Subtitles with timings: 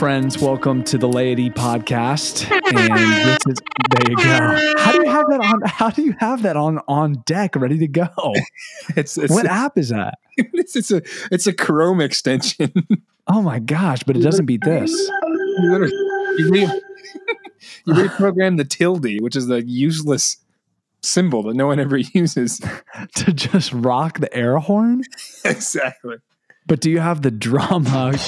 [0.00, 0.38] Friends.
[0.38, 2.50] Welcome to the Laity Podcast.
[2.50, 3.58] And this is
[3.90, 4.72] there you go.
[4.78, 5.60] How do you have that on?
[5.66, 8.08] How do you have that on on deck, ready to go?
[8.96, 10.14] It's, it's What app is that?
[10.38, 12.72] it's, it's a it's a Chrome extension.
[13.26, 14.02] Oh my gosh!
[14.02, 14.90] But it doesn't beat this.
[14.90, 15.92] you literally
[16.38, 16.60] you, re-
[17.84, 20.38] you reprogram the tilde, which is the useless
[21.02, 22.58] symbol that no one ever uses.
[23.16, 25.02] to just rock the air horn.
[25.44, 26.16] exactly.
[26.66, 28.18] But do you have the drama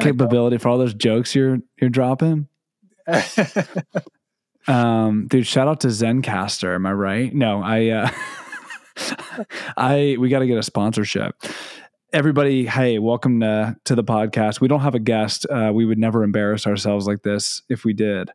[0.00, 2.48] capability for all those jokes you're you're dropping?
[4.66, 6.74] Um, dude, shout out to Zencastr.
[6.74, 7.34] Am I right?
[7.34, 8.10] No, I, uh,
[9.76, 11.34] I, we got to get a sponsorship.
[12.12, 14.60] Everybody, hey, welcome to, to the podcast.
[14.60, 15.46] We don't have a guest.
[15.50, 18.30] Uh, we would never embarrass ourselves like this if we did,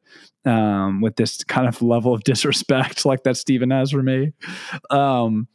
[0.46, 4.34] um, with this kind of level of disrespect like that Steven has for me.
[4.90, 5.48] Um,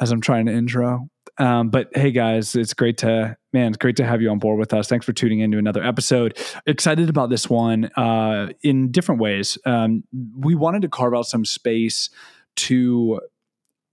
[0.00, 1.08] as I'm trying to intro.
[1.36, 4.58] Um, but hey, guys, it's great to man, it's great to have you on board
[4.58, 4.88] with us.
[4.88, 6.38] Thanks for tuning into another episode.
[6.66, 9.58] Excited about this one uh, in different ways.
[9.64, 10.04] Um,
[10.38, 12.10] we wanted to carve out some space
[12.56, 13.20] to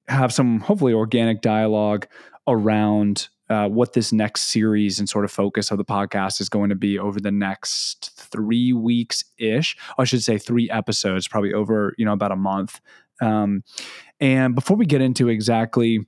[0.07, 2.07] have some hopefully organic dialogue
[2.47, 6.69] around uh, what this next series and sort of focus of the podcast is going
[6.69, 9.77] to be over the next three weeks ish.
[9.97, 12.81] I should say three episodes, probably over you know about a month.
[13.21, 13.63] Um,
[14.19, 16.05] and before we get into exactly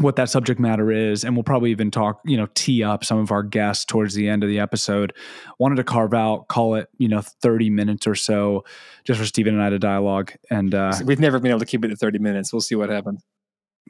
[0.00, 3.18] what that subject matter is, and we'll probably even talk, you know, tee up some
[3.18, 5.12] of our guests towards the end of the episode.
[5.58, 8.64] Wanted to carve out, call it, you know, 30 minutes or so
[9.04, 10.32] just for Stephen and I to dialogue.
[10.50, 12.52] And uh, We've never been able to keep it to 30 minutes.
[12.52, 13.22] We'll see what happens.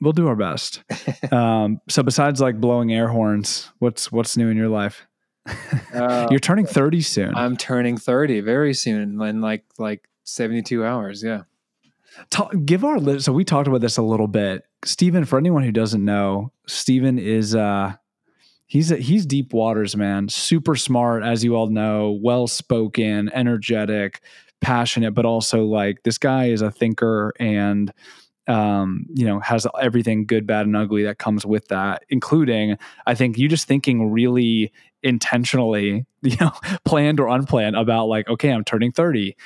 [0.01, 0.83] we'll do our best.
[1.33, 5.07] um, so besides like blowing air horns, what's what's new in your life?
[5.95, 7.35] Uh, You're turning 30 soon.
[7.35, 11.23] I'm turning 30 very soon in like like 72 hours.
[11.23, 11.43] Yeah.
[12.31, 14.65] Ta- give our so we talked about this a little bit.
[14.85, 17.95] Stephen, for anyone who doesn't know, Stephen is uh
[18.67, 20.29] he's a, he's deep waters, man.
[20.29, 24.21] Super smart, as you all know, well spoken, energetic,
[24.61, 27.93] passionate, but also like this guy is a thinker and
[28.47, 32.77] um, you know, has everything good, bad, and ugly that comes with that, including
[33.07, 36.53] I think you just thinking really intentionally, you know,
[36.85, 39.37] planned or unplanned about like, okay, I'm turning 30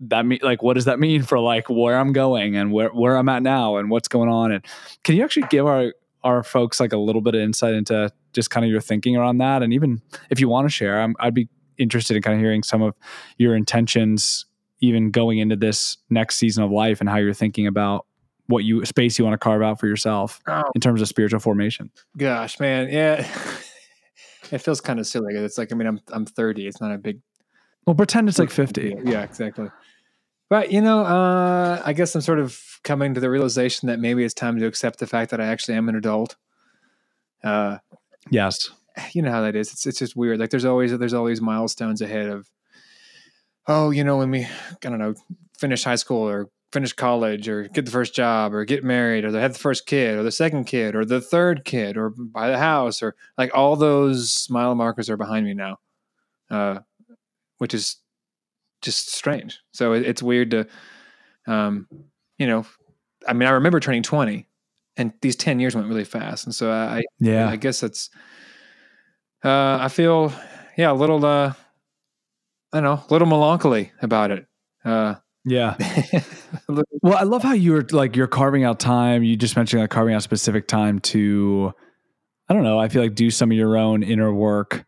[0.00, 3.16] that mean like what does that mean for like where I'm going and where where
[3.16, 4.64] I'm at now and what's going on and
[5.04, 5.92] can you actually give our
[6.22, 9.38] our folks like a little bit of insight into just kind of your thinking around
[9.38, 11.48] that and even if you want to share I'm, I'd be
[11.78, 12.94] interested in kind of hearing some of
[13.38, 14.44] your intentions
[14.80, 18.06] even going into this next season of life and how you're thinking about
[18.48, 21.40] what you space you want to carve out for yourself Oh in terms of spiritual
[21.40, 21.90] formation.
[22.16, 22.88] gosh, man.
[22.88, 23.26] Yeah.
[24.50, 25.34] it feels kind of silly.
[25.34, 26.66] It's like I mean I'm I'm 30.
[26.66, 27.20] It's not a big
[27.86, 28.96] Well, pretend it's like 50.
[29.04, 29.68] Yeah, exactly.
[30.48, 34.24] But you know, uh, I guess I'm sort of coming to the realization that maybe
[34.24, 36.36] it's time to accept the fact that I actually am an adult.
[37.42, 37.78] Uh,
[38.30, 38.70] Yes.
[39.12, 39.72] you know how that is.
[39.72, 40.38] It's it's just weird.
[40.40, 42.48] Like there's always there's always milestones ahead of.
[43.68, 44.48] Oh, you know when we I
[44.80, 45.14] don't know
[45.58, 49.30] finish high school or finish college or get the first job or get married or
[49.38, 52.58] have the first kid or the second kid or the third kid or buy the
[52.58, 55.78] house or like all those mile markers are behind me now,
[56.50, 56.78] uh,
[57.58, 57.96] which is
[58.82, 59.60] just strange.
[59.72, 60.66] So it, it's weird to,
[61.46, 61.86] um,
[62.38, 62.66] you know,
[63.26, 64.48] I mean I remember turning twenty,
[64.96, 67.48] and these ten years went really fast, and so I, Yeah.
[67.48, 68.10] I guess it's.
[69.44, 70.32] Uh, I feel,
[70.76, 71.24] yeah, a little.
[71.24, 71.52] Uh,
[72.72, 74.46] I don't know, a little melancholy about it.
[74.84, 75.14] Uh,
[75.44, 75.76] Yeah.
[77.02, 79.22] Well, I love how you were like you're carving out time.
[79.22, 81.72] You just mentioned like carving out specific time to,
[82.48, 82.80] I don't know.
[82.80, 84.84] I feel like do some of your own inner work,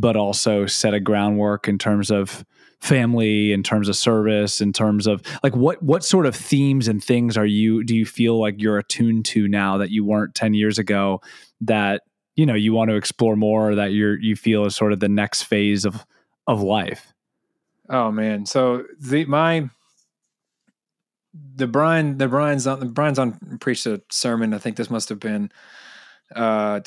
[0.00, 2.44] but also set a groundwork in terms of
[2.80, 7.02] family, in terms of service, in terms of like what what sort of themes and
[7.02, 10.54] things are you do you feel like you're attuned to now that you weren't ten
[10.54, 11.20] years ago
[11.60, 12.02] that
[12.36, 15.08] you know you want to explore more that you're you feel is sort of the
[15.08, 16.04] next phase of
[16.46, 17.12] of life.
[17.90, 19.68] oh man, so the my
[21.54, 24.54] the Brian the Brian Zahnd the Brian Zahnd preached a sermon.
[24.54, 25.50] I think this must have been
[26.36, 26.80] uh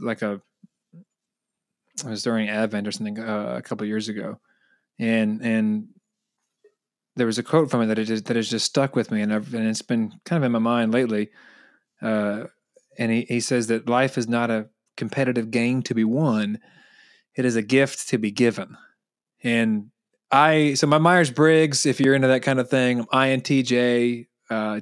[0.00, 0.42] like a
[2.04, 4.38] it was during Advent or something uh, a couple years ago,
[4.98, 5.88] and and
[7.16, 9.52] there was a quote from it that that has just stuck with me, and I've,
[9.52, 11.30] and it's been kind of in my mind lately.
[12.00, 12.44] Uh,
[12.98, 16.60] and he, he says that life is not a competitive game to be won;
[17.36, 18.76] it is a gift to be given.
[19.42, 19.90] And
[20.30, 24.80] I so my Myers Briggs, if you're into that kind of thing, INTJ, uh,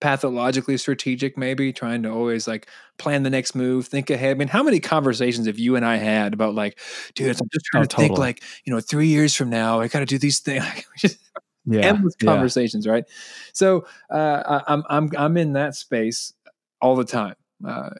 [0.00, 2.68] pathologically strategic, maybe trying to always like
[2.98, 4.36] plan the next move, think ahead.
[4.36, 6.78] I mean, how many conversations have you and I had about like,
[7.14, 9.88] dude, I'm just trying Oh, to think like, you know, three years from now, I
[9.88, 10.64] got to do these things.
[11.64, 11.82] Yeah.
[11.82, 12.26] endless yeah.
[12.26, 13.04] conversations, right?
[13.52, 16.32] So uh, I, I'm I'm I'm in that space
[16.80, 17.90] all the time, uh,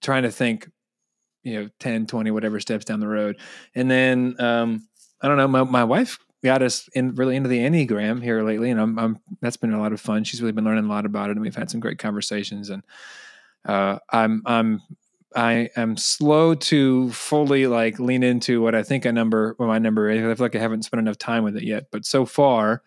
[0.00, 0.70] trying to think
[1.42, 3.38] you know 10 20 whatever steps down the road
[3.74, 4.86] and then um
[5.22, 8.70] i don't know my, my wife got us in really into the enneagram here lately
[8.70, 11.06] and I'm, I'm that's been a lot of fun she's really been learning a lot
[11.06, 12.82] about it and we've had some great conversations and
[13.64, 14.82] uh i'm i'm
[15.36, 19.78] I am slow to fully like lean into what I think a number, what my
[19.78, 20.18] number is.
[20.18, 22.82] I feel like I haven't spent enough time with it yet, but so far,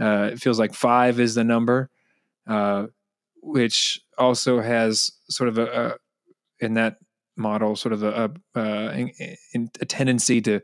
[0.00, 1.90] uh, it feels like five is the number,
[2.46, 2.86] uh,
[3.42, 6.98] which also has sort of a, a in that
[7.36, 10.60] model sort of a, a, a, a tendency to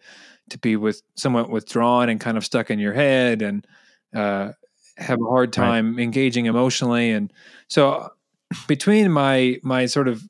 [0.50, 3.67] to be with somewhat withdrawn and kind of stuck in your head and
[4.14, 4.52] uh,
[4.96, 6.02] have a hard time right.
[6.02, 7.11] engaging emotionally.
[7.11, 7.32] And
[7.69, 8.11] so
[8.69, 10.23] between my my sort of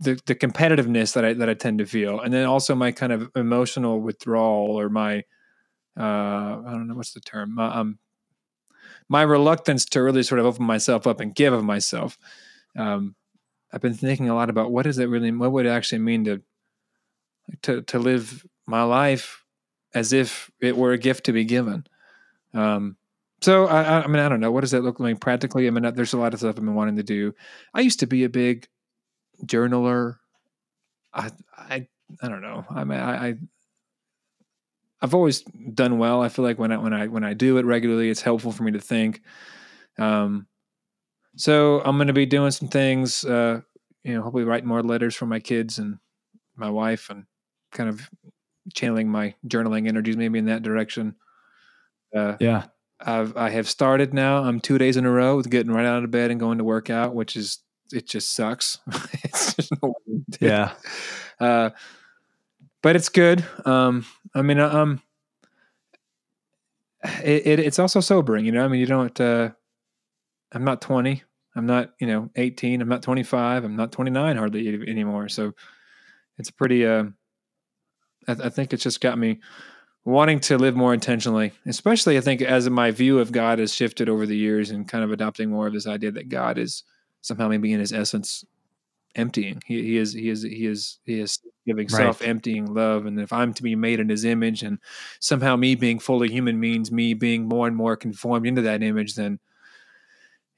[0.00, 3.12] the, the competitiveness that I that I tend to feel and then also my kind
[3.12, 5.24] of emotional withdrawal or my
[5.98, 7.54] uh, I don't know what's the term?
[7.54, 7.98] My, um
[9.08, 12.16] my reluctance to really sort of open myself up and give of myself.
[12.76, 13.16] Um,
[13.72, 16.24] I've been thinking a lot about what does it really, what would it actually mean
[16.24, 16.42] to,
[17.62, 19.44] to, to live my life
[19.94, 21.84] as if it were a gift to be given.
[22.54, 22.96] Um,
[23.40, 24.50] so I, I mean, I don't know.
[24.50, 25.66] What does that look like practically?
[25.66, 27.34] I mean, there's a lot of stuff I've been wanting to do.
[27.72, 28.68] I used to be a big
[29.44, 30.16] journaler.
[31.14, 31.88] I, I,
[32.22, 32.64] I don't know.
[32.70, 33.34] I mean, I, I
[35.02, 36.22] I've always done well.
[36.22, 38.62] I feel like when I when I when I do it regularly, it's helpful for
[38.62, 39.22] me to think.
[39.98, 40.46] Um,
[41.36, 43.60] so I'm going to be doing some things, uh,
[44.02, 45.98] you know, hopefully write more letters for my kids and
[46.56, 47.24] my wife and
[47.72, 48.10] kind of
[48.74, 51.14] channeling my journaling energies maybe in that direction.
[52.14, 52.64] Uh, yeah.
[53.00, 54.42] I've, I have started now.
[54.42, 56.64] I'm two days in a row with getting right out of bed and going to
[56.64, 57.58] work out, which is,
[57.92, 58.78] it just sucks.
[59.24, 59.94] it's just no
[60.40, 60.72] yeah.
[61.40, 61.70] Uh,
[62.82, 63.42] but it's good.
[63.64, 64.04] Um,
[64.34, 65.00] I mean, um,
[67.02, 69.48] it, it, it's also sobering, you know, I mean, you don't, uh,
[70.52, 71.22] I'm not 20.
[71.56, 72.82] I'm not, you know, 18.
[72.82, 73.64] I'm not 25.
[73.64, 75.30] I'm not 29 hardly anymore.
[75.30, 75.52] So
[76.36, 77.04] it's pretty, uh,
[78.28, 79.40] I, I think it's just got me
[80.04, 84.08] wanting to live more intentionally, especially I think as my view of God has shifted
[84.08, 86.84] over the years and kind of adopting more of this idea that God is
[87.20, 88.44] somehow maybe in his essence
[89.14, 89.62] emptying.
[89.66, 91.90] He, he is, he is, he is, he is giving right.
[91.90, 93.06] self emptying love.
[93.06, 94.78] And if I'm to be made in his image and
[95.18, 99.16] somehow me being fully human means me being more and more conformed into that image,
[99.16, 99.38] then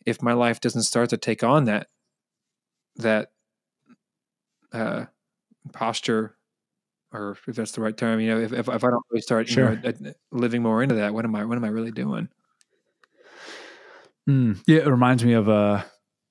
[0.07, 1.89] if my life doesn't start to take on that
[2.97, 3.31] that
[4.73, 5.07] uh,
[5.73, 6.37] posture
[7.13, 9.49] or if that's the right term you know if, if, if i don't really start
[9.49, 9.79] sure.
[9.85, 12.29] you know, living more into that what am i what am i really doing
[14.29, 15.83] mm, yeah it reminds me of uh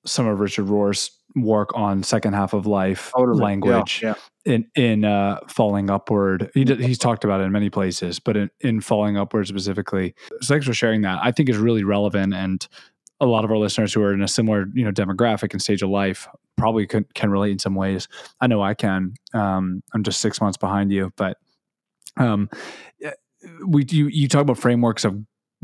[0.06, 3.42] some of richard rohr's work on second half of life totally.
[3.42, 4.54] language yeah, yeah.
[4.54, 8.50] in in uh falling upward he he's talked about it in many places but in,
[8.60, 12.68] in falling upward specifically so thanks for sharing that i think is really relevant and
[13.22, 15.82] a lot of our listeners who are in a similar you know demographic and stage
[15.82, 18.08] of life probably can, can relate in some ways.
[18.40, 19.14] I know I can.
[19.34, 21.38] Um, I'm just six months behind you, but
[22.18, 22.50] um,
[23.66, 25.18] we you you talk about frameworks of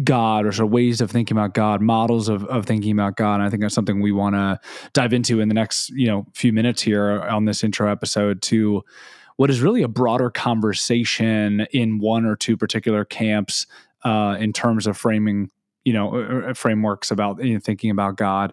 [0.04, 3.36] God or sort of ways of thinking about God, models of, of thinking about God.
[3.36, 4.60] And I think that's something we want to
[4.94, 8.84] dive into in the next, you know, few minutes here on this intro episode to
[9.38, 13.66] what is really a broader conversation in one or two particular camps
[14.04, 15.50] uh, in terms of framing
[15.88, 18.52] you know frameworks about you know, thinking about God.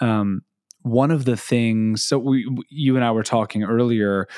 [0.00, 0.42] Um,
[0.82, 4.28] one of the things, so we, you and I were talking earlier.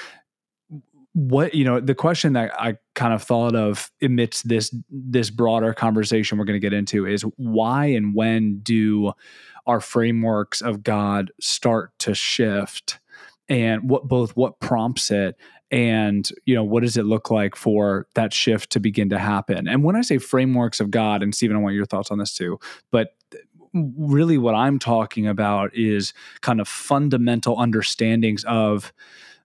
[1.13, 5.73] What you know, the question that I kind of thought of amidst this this broader
[5.73, 9.13] conversation we're going to get into is why and when do
[9.67, 12.99] our frameworks of God start to shift,
[13.49, 15.37] and what both what prompts it
[15.71, 19.67] and you know what does it look like for that shift to begin to happen
[19.67, 22.35] and when i say frameworks of god and stephen i want your thoughts on this
[22.35, 22.59] too
[22.91, 23.17] but
[23.75, 28.93] really what i'm talking about is kind of fundamental understandings of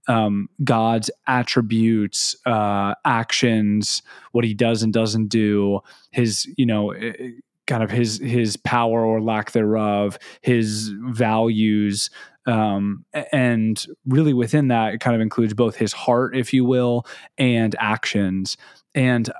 [0.08, 7.14] um, God's attributes, uh, actions, what He does and doesn't do, His, you know, eh,
[7.20, 7.30] eh,
[7.68, 12.10] kind of His His power or lack thereof, His values,
[12.50, 17.06] um, and really within that, it kind of includes both his heart, if you will,
[17.38, 18.58] and actions.
[18.96, 19.34] And uh,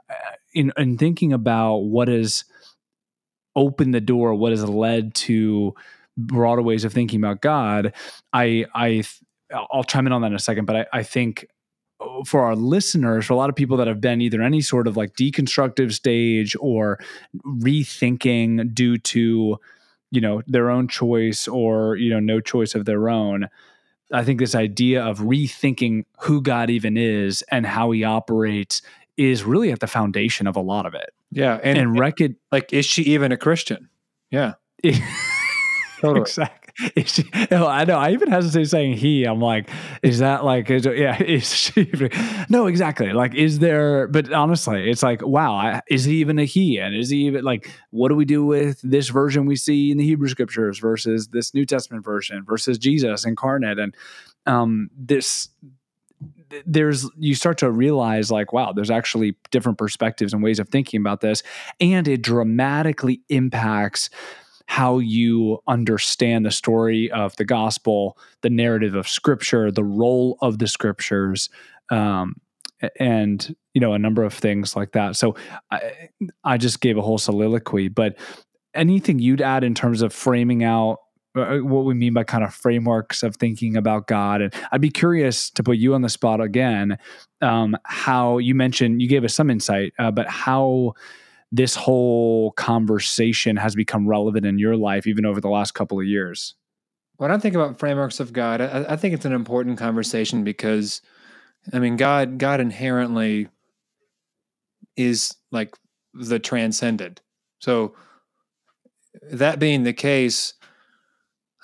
[0.54, 2.46] in, in thinking about what has
[3.60, 5.76] opened the door, what has led to
[6.18, 7.94] broader ways of thinking about God,
[8.34, 9.04] I, I,
[9.54, 11.48] I'll chime in on that in a second, but I, I think
[12.00, 14.88] uh, for our listeners, for a lot of people that have been either any sort
[14.88, 17.00] of like deconstructive stage or
[17.46, 19.60] rethinking due to
[20.12, 23.48] you know their own choice or you know no choice of their own
[24.12, 28.82] i think this idea of rethinking who god even is and how he operates
[29.18, 32.74] is really at the foundation of a lot of it yeah and, and, and like
[32.74, 33.90] is she even a christian
[34.32, 34.54] yeah
[36.02, 36.70] totally exactly
[37.06, 37.98] She, I know.
[37.98, 39.26] I even hesitate saying he.
[39.26, 39.70] I'm like,
[40.02, 41.92] is that like, is, yeah, is she?
[42.50, 43.12] No, exactly.
[43.12, 44.08] Like, is there?
[44.08, 46.78] But honestly, it's like, wow, I, is he even a he?
[46.78, 49.98] And is he even like, what do we do with this version we see in
[49.98, 53.78] the Hebrew scriptures versus this New Testament version versus Jesus incarnate?
[53.78, 53.94] And
[54.46, 55.50] um, this
[56.66, 61.00] there's you start to realize like wow there's actually different perspectives and ways of thinking
[61.00, 61.44] about this.
[61.80, 64.10] And it dramatically impacts
[64.68, 70.60] how you understand the story of the gospel the narrative of scripture the role of
[70.60, 71.50] the scriptures
[71.92, 72.36] um,
[73.00, 75.16] and you know a number of things like that.
[75.16, 75.36] So
[75.72, 76.10] I,
[76.44, 78.18] I just gave a whole soliloquy but
[78.74, 81.00] anything you'd add in terms of framing out
[81.36, 84.42] what we mean by kind of frameworks of thinking about God.
[84.42, 86.98] And I'd be curious to put you on the spot again.
[87.42, 90.94] Um, how you mentioned you gave us some insight, uh, but how
[91.52, 96.06] this whole conversation has become relevant in your life, even over the last couple of
[96.06, 96.56] years.
[97.18, 101.02] When I think about frameworks of God, I, I think it's an important conversation because,
[101.74, 103.50] I mean, God, God inherently
[104.96, 105.76] is like
[106.14, 107.22] the transcendent.
[107.60, 107.96] So,
[109.32, 110.54] that being the case,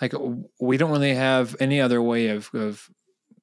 [0.01, 0.13] like
[0.59, 2.89] we don't really have any other way of, of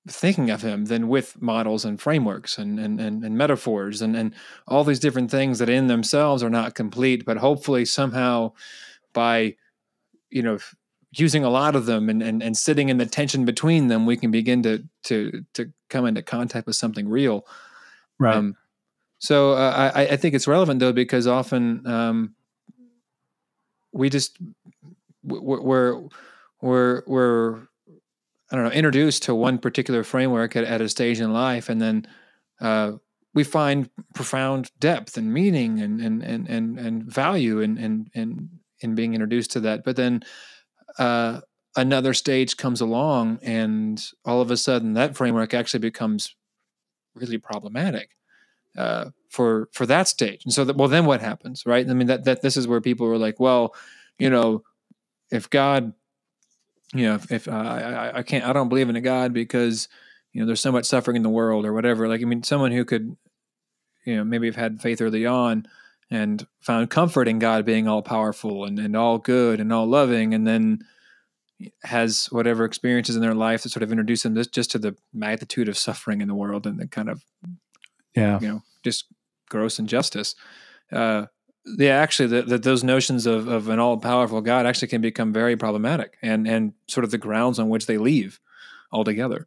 [0.09, 4.35] thinking of him than with models and frameworks and, and, and, and, metaphors and, and
[4.66, 8.52] all these different things that in themselves are not complete, but hopefully somehow
[9.12, 9.54] by,
[10.30, 10.59] you know,
[11.12, 14.16] using a lot of them and, and, and sitting in the tension between them, we
[14.16, 17.47] can begin to, to, to come into contact with something real.
[18.18, 18.35] Right.
[18.35, 18.56] Um,
[19.18, 22.35] so uh, I, I think it's relevant though, because often um,
[23.92, 24.37] we just,
[25.23, 26.02] we're, we're
[26.62, 27.57] we're we're
[28.50, 31.83] I don't know introduced to one particular framework at, at a stage in life, and
[31.83, 32.07] then
[32.61, 32.92] uh,
[33.35, 38.49] we find profound depth and meaning and and and and, and value in, in in
[38.81, 39.85] in being introduced to that.
[39.85, 40.23] But then
[40.99, 41.40] uh,
[41.76, 46.35] another stage comes along, and all of a sudden that framework actually becomes
[47.14, 48.11] really problematic
[48.76, 50.45] uh, for for that stage.
[50.45, 51.88] And so, that, well, then what happens, right?
[51.88, 53.75] I mean, that that this is where people were like, well,
[54.19, 54.62] you know,
[55.31, 55.95] if God
[56.93, 59.89] you know, if, if uh, I, I can't, I don't believe in a God because,
[60.33, 62.09] you know, there's so much suffering in the world or whatever.
[62.09, 63.17] Like, I mean, someone who could,
[64.05, 65.67] you know, maybe have had faith early on
[66.11, 70.35] and found comfort in God being all powerful and, and all good and all loving,
[70.35, 70.81] and then
[71.85, 74.97] has whatever experiences in their life that sort of introduce them just, just to the
[75.15, 77.25] magnitude of suffering in the world and the kind of,
[78.15, 79.07] yeah, you know, just
[79.49, 80.35] gross injustice.
[80.91, 81.27] Uh,
[81.64, 85.57] yeah, actually, that those notions of, of an all powerful God actually can become very
[85.57, 88.40] problematic, and and sort of the grounds on which they leave
[88.90, 89.47] altogether.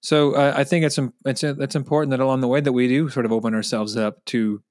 [0.00, 3.08] So uh, I think it's it's it's important that along the way that we do
[3.08, 4.62] sort of open ourselves up to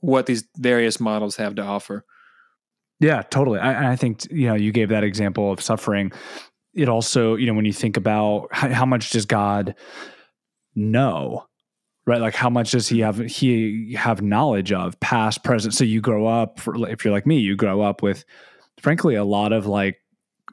[0.00, 2.04] what these various models have to offer.
[2.98, 3.58] Yeah, totally.
[3.58, 6.12] I, I think you know you gave that example of suffering.
[6.74, 9.74] It also, you know, when you think about how, how much does God
[10.74, 11.46] know
[12.06, 12.20] right?
[12.20, 15.74] Like how much does he have he have knowledge of past present?
[15.74, 18.24] So you grow up if you're like me you grow up with
[18.80, 20.00] frankly a lot of like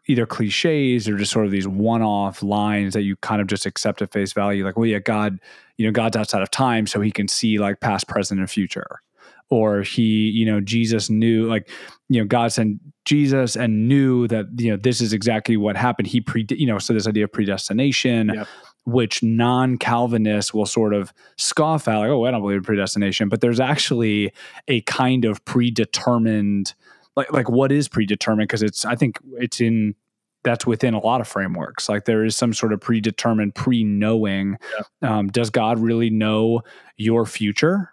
[0.07, 4.01] either cliches or just sort of these one-off lines that you kind of just accept
[4.01, 4.65] at face value.
[4.65, 5.39] Like well yeah god
[5.77, 9.01] you know god's outside of time so he can see like past present and future.
[9.49, 11.69] Or he you know jesus knew like
[12.09, 16.07] you know god sent jesus and knew that you know this is exactly what happened.
[16.07, 18.31] He pre you know so this idea of predestination.
[18.33, 18.47] Yep
[18.85, 23.29] which non Calvinists will sort of scoff at, like, oh, I don't believe in predestination.
[23.29, 24.33] But there's actually
[24.67, 26.73] a kind of predetermined,
[27.15, 28.47] like, like what is predetermined?
[28.47, 29.95] Because it's, I think it's in,
[30.43, 31.87] that's within a lot of frameworks.
[31.87, 34.57] Like there is some sort of predetermined pre knowing.
[35.01, 35.17] Yeah.
[35.17, 36.61] Um, does God really know
[36.97, 37.91] your future?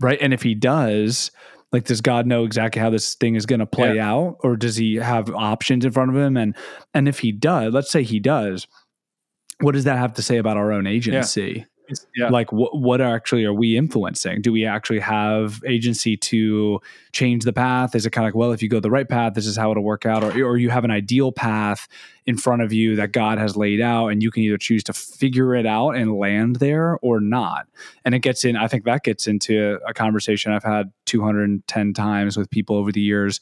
[0.00, 0.18] Right.
[0.20, 1.32] And if he does,
[1.72, 4.10] like does god know exactly how this thing is going to play yeah.
[4.10, 6.56] out or does he have options in front of him and
[6.94, 8.66] and if he does let's say he does
[9.60, 11.66] what does that have to say about our own agency?
[11.88, 11.94] Yeah.
[12.16, 12.28] yeah.
[12.28, 14.42] Like what what actually are we influencing?
[14.42, 16.80] Do we actually have agency to
[17.12, 17.94] change the path?
[17.94, 19.70] Is it kind of like, well, if you go the right path, this is how
[19.70, 21.88] it'll work out, or or you have an ideal path
[22.26, 24.92] in front of you that God has laid out, and you can either choose to
[24.92, 27.66] figure it out and land there or not.
[28.04, 28.54] And it gets in.
[28.56, 33.00] I think that gets into a conversation I've had 210 times with people over the
[33.00, 33.40] years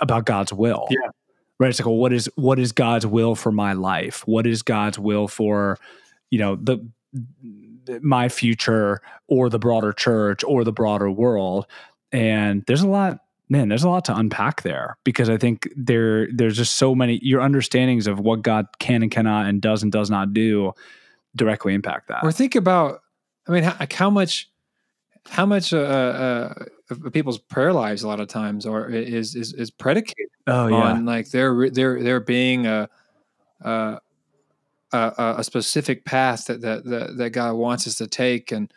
[0.00, 0.88] about God's will.
[0.90, 1.10] Yeah
[1.58, 1.70] right?
[1.70, 4.26] It's like well, what is what is god's will for my life?
[4.26, 5.78] What is god's will for
[6.30, 6.88] you know the
[8.02, 11.66] my future or the broader church or the broader world?
[12.12, 16.28] And there's a lot man there's a lot to unpack there because i think there
[16.32, 19.90] there's just so many your understandings of what god can and cannot and does and
[19.90, 20.72] does not do
[21.36, 22.22] directly impact that.
[22.22, 23.00] Or think about
[23.46, 24.50] i mean how, how much
[25.30, 26.54] how much uh, uh,
[27.12, 30.76] people's prayer lives a lot of times or is is, is predicated Oh yeah.
[30.76, 32.88] on like there there there being a
[33.60, 34.00] a,
[34.92, 38.72] a a specific path that, that that that God wants us to take, and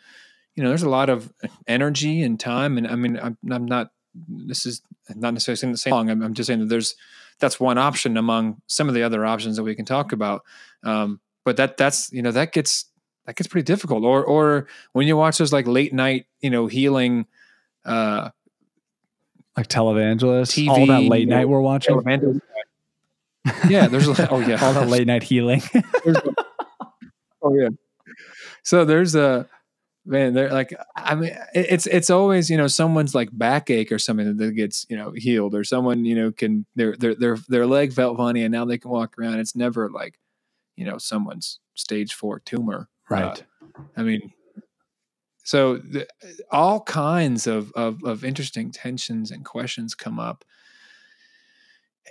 [0.54, 1.32] you know, there's a lot of
[1.66, 3.90] energy and time, and I mean, I'm, I'm not.
[4.28, 6.10] This is not necessarily saying the same long.
[6.10, 6.94] I'm, I'm just saying that there's
[7.38, 10.42] that's one option among some of the other options that we can talk about.
[10.84, 12.84] Um, but that that's you know that gets
[13.24, 14.04] that gets pretty difficult.
[14.04, 17.26] Or or when you watch those like late night you know healing
[17.84, 18.30] uh
[19.56, 22.00] like televangelists, TV, all that late night we're watching,
[23.68, 25.62] yeah there's a- oh yeah all that late night healing.
[25.74, 26.34] A-
[27.42, 27.68] oh yeah.
[28.62, 29.48] So there's a
[30.06, 30.32] man.
[30.34, 34.52] They're like, I mean, it's it's always you know someone's like backache or something that
[34.52, 38.16] gets you know healed, or someone you know can their their their their leg felt
[38.16, 39.38] funny and now they can walk around.
[39.40, 40.18] It's never like
[40.76, 42.88] you know someone's stage four tumor.
[43.10, 43.42] right.
[43.96, 44.32] I mean,
[45.52, 46.08] so the,
[46.50, 50.46] all kinds of, of of interesting tensions and questions come up,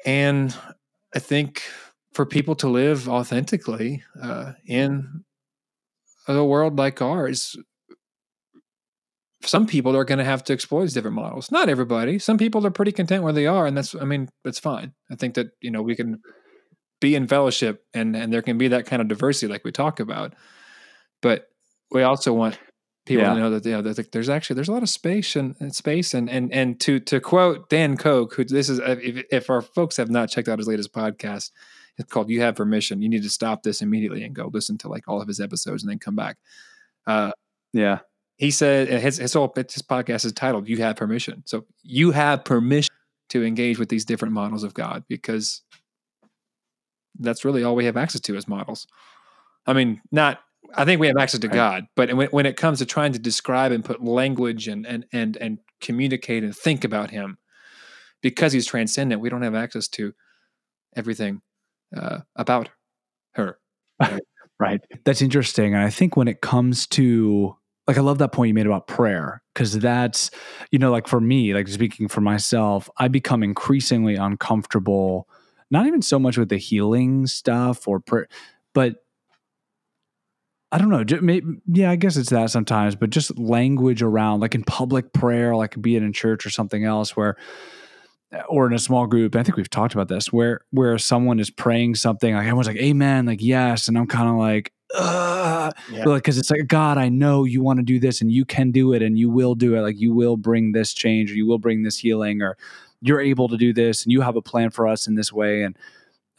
[0.06, 0.56] and
[1.16, 1.64] I think
[2.14, 5.24] for people to live authentically uh, in
[6.28, 7.56] a world like ours,
[9.42, 11.50] some people are going to have to explore these different models.
[11.50, 12.20] Not everybody.
[12.20, 14.94] Some people are pretty content where they are, and that's I mean that's fine.
[15.10, 16.22] I think that you know we can
[17.00, 20.00] be in fellowship, and and there can be that kind of diversity like we talk
[20.00, 20.36] about,
[21.24, 21.48] but
[21.90, 22.60] we also want
[23.06, 23.34] people Yeah.
[23.34, 25.74] to know that you know that there's actually there's a lot of space and, and
[25.76, 29.62] space and and and to to quote Dan Koch, who this is if, if our
[29.62, 31.52] folks have not checked out his latest podcast,
[31.98, 34.88] it's called "You Have Permission." You need to stop this immediately and go listen to
[34.88, 36.38] like all of his episodes and then come back.
[37.08, 37.32] Uh,
[37.74, 38.00] Yeah.
[38.38, 42.44] he said his his whole his podcast is titled "You Have Permission." So you have
[42.46, 42.94] permission
[43.30, 45.62] to engage with these different models of God because
[47.20, 48.88] that's really all we have access to as models.
[49.66, 50.40] I mean, not.
[50.76, 51.56] I think we have access to Right.
[51.56, 55.06] God, but when, when it comes to trying to describe and put language and and
[55.12, 57.38] and and communicate and think about Him,
[58.22, 60.14] because He's transcendent, we don't have access to
[60.96, 61.42] everything
[61.96, 62.70] uh, about
[63.34, 63.58] her.
[64.60, 64.80] Right.
[65.06, 65.74] That's interesting.
[65.74, 67.58] And I think when it comes to
[67.88, 70.30] like I love that point you made about prayer because that's
[70.72, 75.28] you know like for me like speaking for myself I become increasingly uncomfortable
[75.72, 78.28] not even so much with the healing stuff or prayer
[78.76, 79.04] but
[80.72, 81.04] I don't know.
[81.04, 85.12] ju- may- Yeah, I guess it's that sometimes, but just language around, like in public
[85.14, 87.36] prayer, like be it in church or something else, where,
[88.48, 89.36] or in a small group.
[89.36, 92.78] I think we've talked about this, where where someone is praying something, like everyone's like,
[92.78, 95.74] "Amen," like yes, and I'm kind of like, Ugh.
[95.92, 96.06] Yeah.
[96.06, 98.72] like because it's like God, I know you want to do this, and you can
[98.72, 99.82] do it, and you will do it.
[99.82, 102.56] Like you will bring this change, or you will bring this healing, or
[103.02, 105.64] you're able to do this, and you have a plan for us in this way.
[105.64, 105.78] And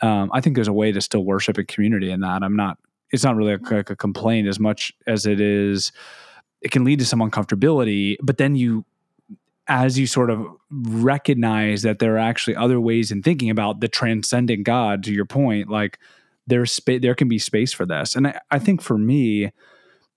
[0.01, 2.43] um, I think there's a way to still worship in community in that.
[2.43, 2.79] I'm not.
[3.13, 5.93] It's not really a, like a complaint as much as it is.
[6.61, 8.85] It can lead to some uncomfortability, but then you,
[9.69, 13.89] as you sort of recognize that there are actually other ways in thinking about the
[13.89, 15.05] transcendent God.
[15.05, 15.99] To your point, like
[16.47, 17.01] there's space.
[17.03, 19.53] There can be space for this, and I, I think for me,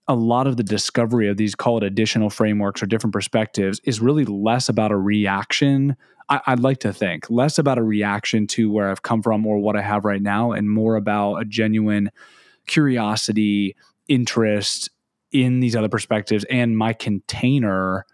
[0.07, 3.99] a lot of the discovery of these call it additional frameworks or different perspectives is
[3.99, 5.95] really less about a reaction.
[6.29, 9.57] I, I'd like to think less about a reaction to where I've come from or
[9.59, 12.11] what I have right now, and more about a genuine
[12.65, 13.75] curiosity,
[14.07, 14.89] interest
[15.31, 18.05] in these other perspectives, and my container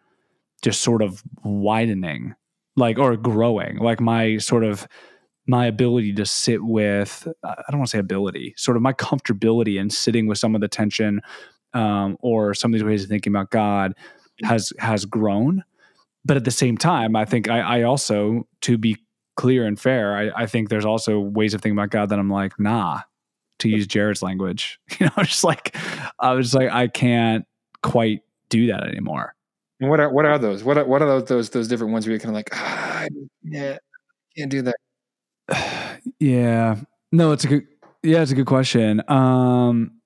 [0.62, 2.36] just sort of widening,
[2.76, 4.88] like or growing, like my sort of
[5.48, 9.80] my ability to sit with I don't want to say ability, sort of my comfortability
[9.80, 11.22] in sitting with some of the tension
[11.74, 13.94] um, or some of these ways of thinking about God
[14.44, 15.64] has has grown.
[16.24, 18.98] But at the same time, I think I, I also, to be
[19.36, 22.30] clear and fair, I, I think there's also ways of thinking about God that I'm
[22.30, 23.02] like, nah,
[23.62, 24.80] to use Jared's language.
[25.00, 25.76] You know, just like
[26.20, 27.46] I was just like, I can't
[27.82, 29.34] quite do that anymore.
[29.80, 30.64] And what are what are those?
[30.64, 33.06] What are, what are those those those different ones where you're kind of like, ah,
[33.44, 33.78] yeah,
[34.38, 35.98] can't do that.
[36.20, 36.76] yeah.
[37.12, 37.68] No, it's a good
[38.04, 39.02] yeah, it's a good question.
[39.10, 40.02] Um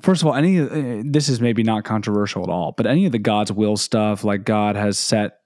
[0.00, 3.12] first of all, any uh, this is maybe not controversial at all, but any of
[3.12, 5.40] the God's will stuff, like God has set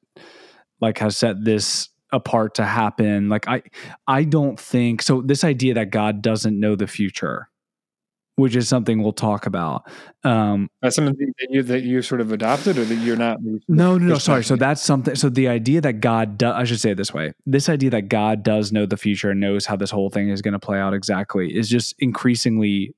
[0.81, 3.29] like has set this apart to happen.
[3.29, 3.63] Like I
[4.07, 7.49] I don't think so this idea that God doesn't know the future,
[8.37, 9.91] which is something we'll talk about.
[10.25, 13.39] Um That's something that you that you sort of adopted, or that you're not.
[13.43, 14.19] no, no, no.
[14.19, 14.45] Sorry.
[14.45, 15.15] So that's something.
[15.15, 18.09] So the idea that God, do, I should say it this way: this idea that
[18.09, 20.79] God does know the future and knows how this whole thing is going to play
[20.79, 22.95] out exactly is just increasingly,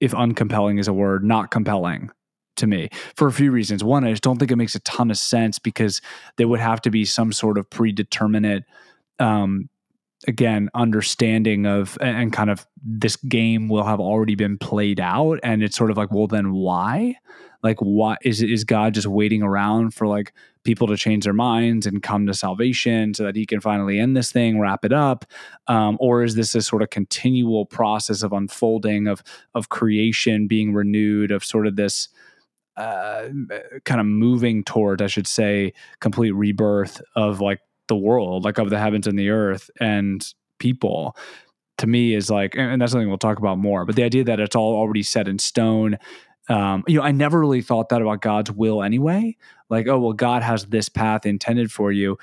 [0.00, 2.10] if uncompelling is a word, not compelling
[2.56, 3.82] to me for a few reasons.
[3.82, 6.00] One, I just don't think it makes a ton of sense because
[6.36, 8.64] there would have to be some sort of predeterminate
[9.18, 9.68] um,
[10.26, 15.62] again understanding of and kind of this game will have already been played out and
[15.62, 17.14] it's sort of like well then why
[17.62, 20.32] like what is is god just waiting around for like
[20.64, 24.16] people to change their minds and come to salvation so that he can finally end
[24.16, 25.24] this thing wrap it up
[25.66, 29.22] um, or is this a sort of continual process of unfolding of
[29.54, 32.08] of creation being renewed of sort of this
[32.76, 33.28] uh,
[33.84, 38.70] kind of moving toward i should say complete rebirth of like the world, like of
[38.70, 41.16] the heavens and the earth and people,
[41.78, 43.84] to me is like, and that's something we'll talk about more.
[43.84, 45.98] But the idea that it's all already set in stone.
[46.48, 49.36] Um, you know, I never really thought that about God's will anyway.
[49.70, 52.18] Like, oh well, God has this path intended for you.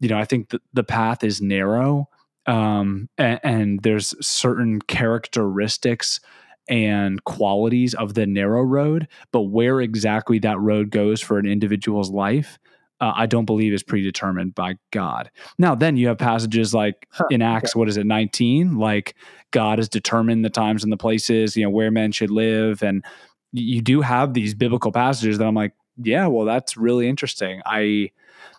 [0.00, 2.08] You know, I think the, the path is narrow,
[2.46, 6.20] um, and, and there's certain characteristics
[6.68, 12.10] and qualities of the narrow road, but where exactly that road goes for an individual's
[12.10, 12.58] life
[13.00, 15.30] uh, I don't believe is predetermined by God.
[15.58, 17.78] Now, then you have passages like huh, in Acts, okay.
[17.78, 18.78] what is it, 19?
[18.78, 19.14] Like
[19.50, 22.82] God has determined the times and the places, you know, where men should live.
[22.82, 23.04] And
[23.52, 27.62] you do have these biblical passages that I'm like, yeah, well, that's really interesting.
[27.64, 28.10] I,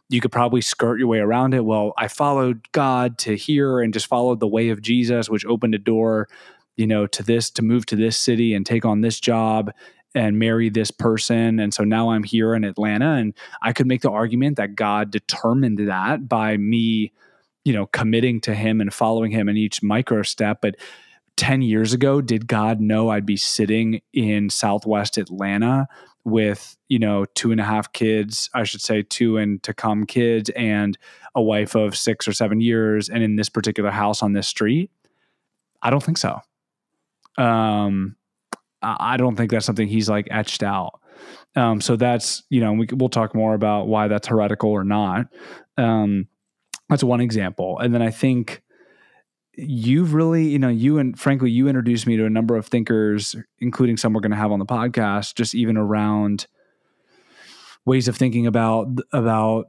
[0.09, 1.65] you could probably skirt your way around it.
[1.65, 5.75] Well, I followed God to here and just followed the way of Jesus, which opened
[5.75, 6.27] a door,
[6.79, 9.69] you know, to this, to move to this city and take on this job
[10.15, 11.59] and marry this person.
[11.59, 13.15] And so now I'm here in Atlanta.
[13.15, 17.11] And I could make the argument that God determined that by me,
[17.65, 20.59] you know, committing to him and following him in each micro step.
[20.61, 20.77] But
[21.35, 25.85] 10 years ago, did God know I'd be sitting in Southwest Atlanta
[26.23, 30.05] with, you know, two and a half kids, I should say two and to come
[30.05, 30.97] kids, and
[31.35, 34.91] a wife of six or seven years, and in this particular house on this street?
[35.81, 36.41] I don't think so.
[37.39, 38.15] Um,
[38.81, 40.99] I don't think that's something he's like etched out.
[41.55, 45.27] Um, so that's you know we we'll talk more about why that's heretical or not.
[45.77, 46.27] Um,
[46.89, 48.61] that's one example, and then I think
[49.53, 53.35] you've really you know you and frankly you introduced me to a number of thinkers,
[53.59, 56.47] including some we're going to have on the podcast, just even around
[57.85, 59.65] ways of thinking about about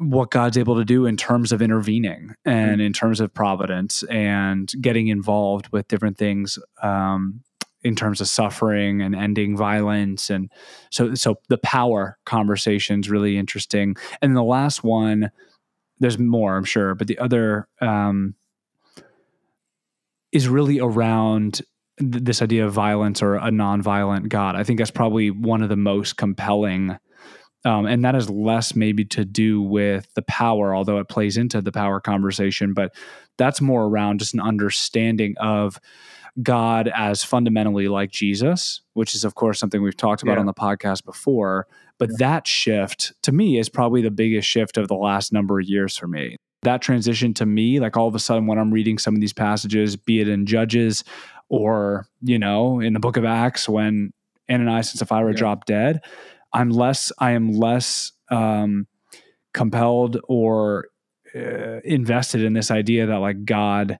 [0.00, 2.80] what God's able to do in terms of intervening and mm-hmm.
[2.80, 7.42] in terms of providence and getting involved with different things um,
[7.82, 10.30] in terms of suffering and ending violence.
[10.30, 10.50] And
[10.90, 13.96] so so the power conversation is really interesting.
[14.22, 15.30] And the last one
[16.02, 18.34] there's more i'm sure but the other um,
[20.32, 21.60] is really around
[21.98, 24.56] th- this idea of violence or a non-violent god.
[24.56, 26.98] I think that's probably one of the most compelling
[27.64, 31.60] um, and that is less maybe to do with the power although it plays into
[31.60, 32.94] the power conversation but
[33.36, 35.80] that's more around just an understanding of
[36.42, 40.40] God as fundamentally like Jesus, which is, of course, something we've talked about yeah.
[40.40, 41.66] on the podcast before.
[41.98, 42.16] But yeah.
[42.18, 45.96] that shift to me is probably the biggest shift of the last number of years
[45.96, 46.36] for me.
[46.62, 49.32] That transition to me, like all of a sudden when I'm reading some of these
[49.32, 51.04] passages, be it in Judges
[51.48, 54.12] or, you know, in the book of Acts when
[54.50, 55.38] Ananias and Sapphira yeah.
[55.38, 56.00] drop dead,
[56.52, 58.86] I'm less, I am less um,
[59.52, 60.88] compelled or
[61.34, 63.98] uh, invested in this idea that like God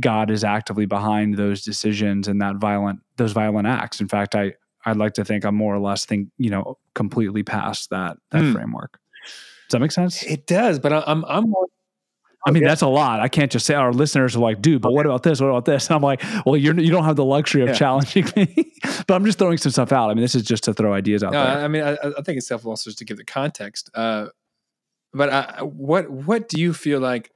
[0.00, 4.00] God is actively behind those decisions and that violent those violent acts.
[4.00, 7.42] In fact, I I'd like to think I'm more or less think you know completely
[7.42, 8.52] past that that mm.
[8.52, 8.98] framework.
[9.68, 10.22] Does that make sense?
[10.22, 11.66] It does, but I'm I'm more.
[12.46, 13.20] I mean, that's a lot.
[13.20, 14.94] I can't just say our listeners are like, dude, but okay.
[14.94, 15.40] what about this?
[15.40, 15.88] What about this?
[15.88, 17.74] And I'm like, well, you're, you don't have the luxury of yeah.
[17.74, 18.72] challenging me,
[19.06, 20.10] but I'm just throwing some stuff out.
[20.10, 21.64] I mean, this is just to throw ideas out no, there.
[21.64, 23.90] I mean, I, I think it's helpful also just to give the context.
[23.94, 24.28] Uh,
[25.12, 27.32] but I, what, what do you feel like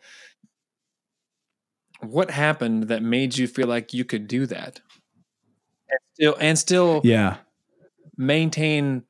[2.00, 4.80] what happened that made you feel like you could do that
[5.88, 7.36] and still and still yeah
[8.16, 9.02] maintain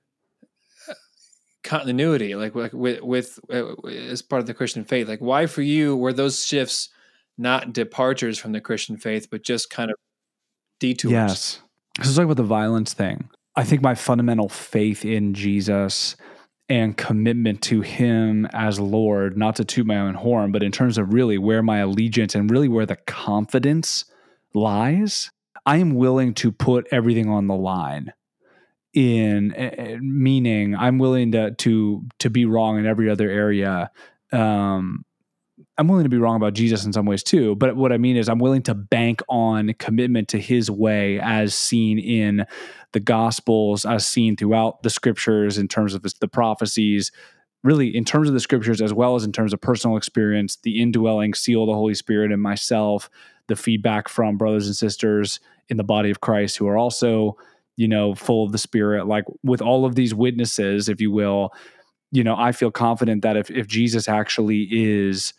[1.70, 5.08] continuity like with with, with uh, as part of the christian faith.
[5.08, 6.88] Like why for you were those shifts
[7.38, 9.96] not departures from the christian faith but just kind of
[10.80, 11.12] detours?
[11.12, 11.60] Yes.
[11.98, 13.30] So let's talk about the violence thing.
[13.54, 16.16] I think my fundamental faith in jesus
[16.68, 20.98] and commitment to him as Lord, not to toot my own horn, but in terms
[20.98, 24.04] of really where my allegiance and really where the confidence
[24.54, 25.30] lies,
[25.66, 28.12] I am willing to put everything on the line.
[28.92, 33.90] In uh, meaning, I'm willing to to to be wrong in every other area.
[34.32, 35.04] Um,
[35.78, 38.16] I'm willing to be wrong about Jesus in some ways too, but what I mean
[38.16, 42.44] is I'm willing to bank on commitment to his way as seen in
[42.92, 47.12] the gospels, as seen throughout the scriptures in terms of the prophecies,
[47.62, 50.82] really in terms of the scriptures as well as in terms of personal experience, the
[50.82, 53.08] indwelling seal of the Holy Spirit in myself,
[53.46, 57.36] the feedback from brothers and sisters in the body of Christ who are also,
[57.80, 61.48] you know, full of the Spirit, like with all of these witnesses, if you will,
[62.12, 65.32] you know, I feel confident that if if Jesus actually is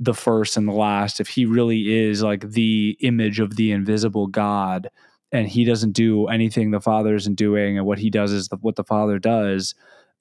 [0.00, 4.28] the first and the last, if he really is like the image of the invisible
[4.28, 4.88] God,
[5.30, 8.56] and he doesn't do anything the Father isn't doing, and what he does is the,
[8.62, 9.74] what the Father does,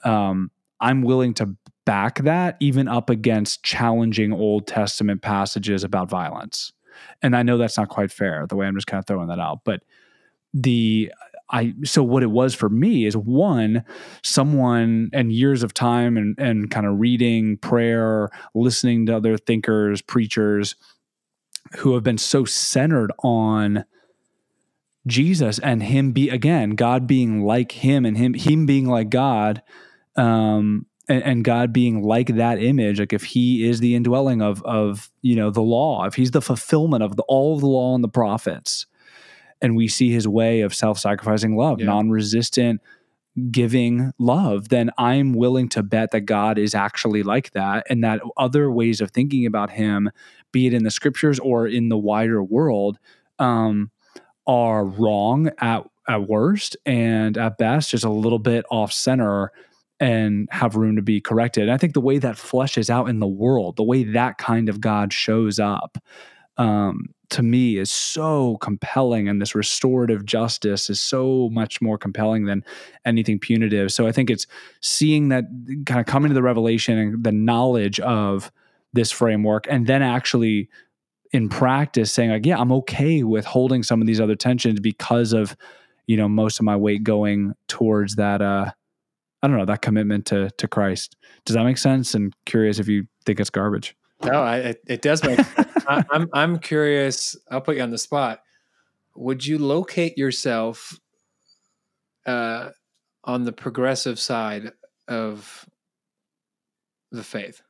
[0.04, 6.74] um, I'm willing to back that even up against challenging Old Testament passages about violence.
[7.22, 9.40] And I know that's not quite fair the way I'm just kind of throwing that
[9.40, 9.82] out, but
[10.54, 11.10] the
[11.50, 13.84] I so what it was for me is one
[14.24, 20.02] someone and years of time and and kind of reading prayer, listening to other thinkers,
[20.02, 20.76] preachers
[21.78, 23.86] who have been so centered on
[25.08, 29.62] Jesus and him be again God being like him and him him being like God
[30.16, 34.64] um and, and, God being like that image, like if He is the indwelling of
[34.64, 37.94] of you know the law, if He's the fulfillment of the, all of the law
[37.94, 38.86] and the prophets,
[39.64, 41.88] and we see His way of self-sacrificing love, yeah.
[41.88, 42.82] non-resistant,
[43.50, 48.22] giving love, then I'm willing to bet that God is actually like that, and that
[48.38, 50.12] other ways of thinking about Him,
[50.52, 53.00] be it in the Scriptures or in the wider world,
[53.40, 53.90] um,
[54.46, 59.52] are wrong at at worst, and at best just a little bit off center
[60.00, 61.64] and have room to be corrected.
[61.64, 64.68] And I think the way that fleshes out in the world, the way that kind
[64.68, 65.98] of God shows up,
[66.58, 72.46] um, to me is so compelling and this restorative justice is so much more compelling
[72.46, 72.64] than
[73.06, 74.46] anything punitive so i think it's
[74.82, 75.46] seeing that
[75.88, 78.52] kind of coming to the revelation and the knowledge of
[78.94, 80.70] this framework and then actually
[81.32, 85.34] in practice saying like yeah i'm okay with holding some of these other tensions because
[85.34, 85.58] of
[86.06, 88.72] you know most of my weight going towards that uh
[89.42, 91.18] I don't know that commitment to to Christ.
[91.44, 92.16] Does that make sense?
[92.16, 93.94] And curious if you think it's garbage.
[94.26, 95.40] No, I, it, it does make.
[95.88, 97.36] I, I'm I'm curious.
[97.52, 98.42] I'll put you on the spot.
[99.16, 101.00] Would you locate yourself
[102.26, 102.70] uh,
[103.24, 104.72] on the progressive side
[105.08, 105.68] of
[107.12, 107.62] the faith,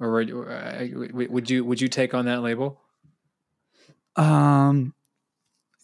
[0.00, 2.80] or would, uh, would you would you take on that label?
[4.16, 4.94] Um,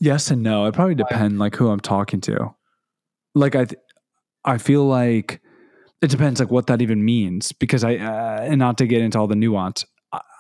[0.01, 0.65] yes and no.
[0.67, 2.55] It probably depend like who I'm talking to.
[3.35, 3.81] Like I, th-
[4.45, 5.42] I feel like
[6.03, 9.19] it depends like what that even means because I uh, and not to get into
[9.19, 9.85] all the nuance.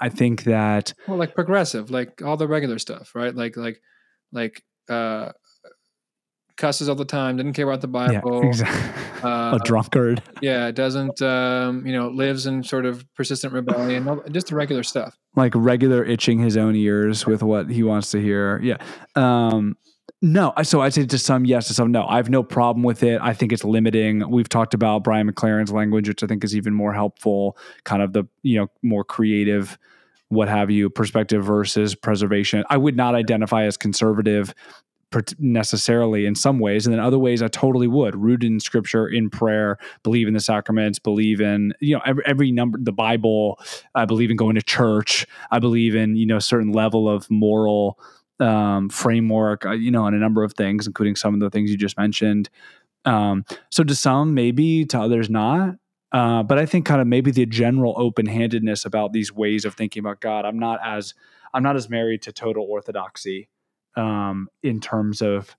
[0.03, 3.35] I think that well, like progressive, like all the regular stuff, right?
[3.35, 3.81] Like like
[4.31, 5.33] like uh
[6.57, 9.03] cusses all the time, didn't care about the Bible, yeah, exactly.
[9.22, 10.22] uh, a drunkard.
[10.42, 15.16] Yeah, doesn't um, you know lives in sort of persistent rebellion, just the regular stuff.
[15.37, 18.61] Like regular itching his own ears with what he wants to hear.
[18.62, 18.77] Yeah.
[19.16, 19.77] Um,
[20.25, 22.07] no, so I'd say to some yes, to some no.
[22.07, 23.21] I have no problem with it.
[23.21, 24.31] I think it's limiting.
[24.31, 27.59] We've talked about Brian McLaren's language, which I think is even more helpful.
[27.83, 29.77] Kind of the you know more creative,
[30.29, 32.63] what have you, perspective versus preservation.
[32.71, 34.55] I would not identify as conservative
[35.39, 39.29] necessarily in some ways and then other ways i totally would rooted in scripture in
[39.29, 43.59] prayer believe in the sacraments believe in you know every, every number the bible
[43.95, 47.31] i believe in going to church i believe in you know a certain level of
[47.31, 47.99] moral
[48.40, 51.71] um, framework, uh, you know, on a number of things, including some of the things
[51.71, 52.49] you just mentioned.
[53.05, 55.77] Um, so to some, maybe to others, not.
[56.12, 59.75] Uh, but I think kind of maybe the general open handedness about these ways of
[59.75, 60.45] thinking about God.
[60.45, 61.14] I'm not as
[61.55, 63.49] I'm not as married to total orthodoxy
[63.97, 65.57] um, in terms of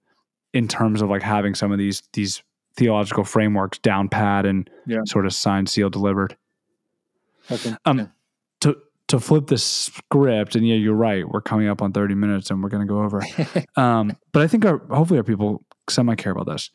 [0.54, 2.44] in terms of like having some of these these
[2.76, 5.02] theological frameworks down pat and yeah.
[5.06, 6.36] sort of signed, sealed, delivered.
[7.52, 7.76] Okay.
[7.86, 8.12] Um,
[9.14, 11.28] to flip the script, and yeah, you're right.
[11.28, 13.22] We're coming up on 30 minutes, and we're going to go over.
[13.76, 16.72] um, but I think our hopefully our people semi care about this.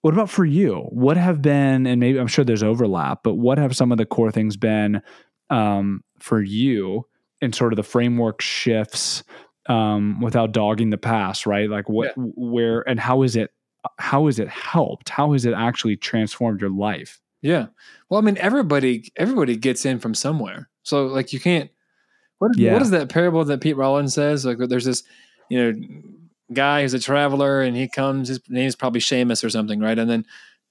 [0.00, 0.86] What about for you?
[0.90, 4.06] What have been, and maybe I'm sure there's overlap, but what have some of the
[4.06, 5.02] core things been
[5.50, 7.06] um, for you
[7.42, 9.22] in sort of the framework shifts
[9.68, 11.68] um, without dogging the past, right?
[11.68, 12.24] Like what, yeah.
[12.34, 13.50] where, and how is it,
[13.98, 15.10] how has it helped?
[15.10, 17.20] How has it actually transformed your life?
[17.42, 17.66] Yeah.
[18.08, 20.70] Well, I mean, everybody, everybody gets in from somewhere.
[20.88, 21.70] So like you can't.
[22.38, 22.72] What, yeah.
[22.72, 24.44] what is that parable that Pete Rollins says?
[24.44, 25.02] Like there's this,
[25.48, 26.02] you know,
[26.52, 28.28] guy who's a traveler and he comes.
[28.28, 29.98] His name's probably Seamus or something, right?
[29.98, 30.24] And then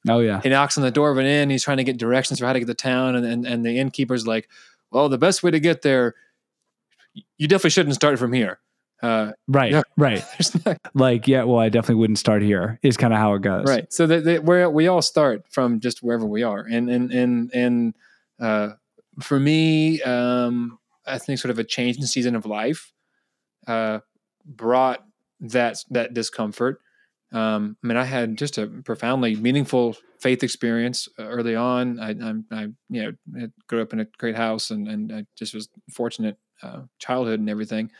[0.09, 1.49] oh yeah, he knocks on the door of an inn.
[1.49, 3.77] He's trying to get directions for how to get to town, and and, and the
[3.77, 4.49] innkeeper's like,
[4.91, 6.15] "Well, the best way to get there,
[7.37, 8.59] you definitely shouldn't start from here."
[9.03, 10.23] Uh, right, right.
[10.65, 12.79] Not, like, yeah, well, I definitely wouldn't start here.
[12.81, 13.91] Is kind of how it goes, right?
[13.93, 17.93] So that we we all start from just wherever we are, and and and and
[18.39, 18.69] uh,
[19.21, 22.91] for me, um, I think sort of a change in season of life
[23.67, 23.99] uh,
[24.45, 25.03] brought
[25.39, 26.79] that that discomfort.
[27.31, 31.99] Um, I mean, I had just a profoundly meaningful faith experience uh, early on.
[31.99, 35.53] I, I, I, you know, grew up in a great house and and I just
[35.53, 37.91] was fortunate uh, childhood and everything.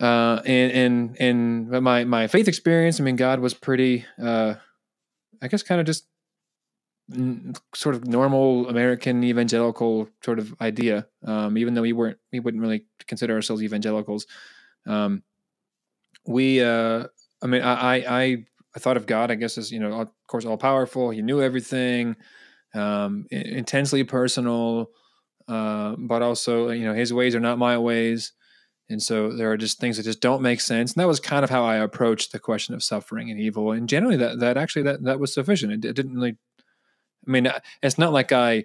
[0.00, 3.00] Uh, and and and my my faith experience.
[3.00, 4.04] I mean, God was pretty.
[4.22, 4.54] Uh,
[5.42, 6.06] I guess kind of just
[7.12, 11.06] n- sort of normal American evangelical sort of idea.
[11.24, 14.26] Um, even though we weren't, we wouldn't really consider ourselves evangelicals.
[14.86, 15.22] Um,
[16.26, 17.06] we, uh,
[17.42, 20.44] I mean, I, I, I thought of God, I guess, as you know, of course,
[20.44, 21.10] all powerful.
[21.10, 22.16] He knew everything,
[22.74, 24.90] um, intensely personal,
[25.48, 28.32] uh, but also, you know, His ways are not my ways.
[28.88, 30.92] And so there are just things that just don't make sense.
[30.92, 33.72] And that was kind of how I approached the question of suffering and evil.
[33.72, 35.72] And generally, that that actually that that was sufficient.
[35.72, 36.36] It, it didn't really.
[37.26, 37.50] I mean,
[37.82, 38.64] it's not like I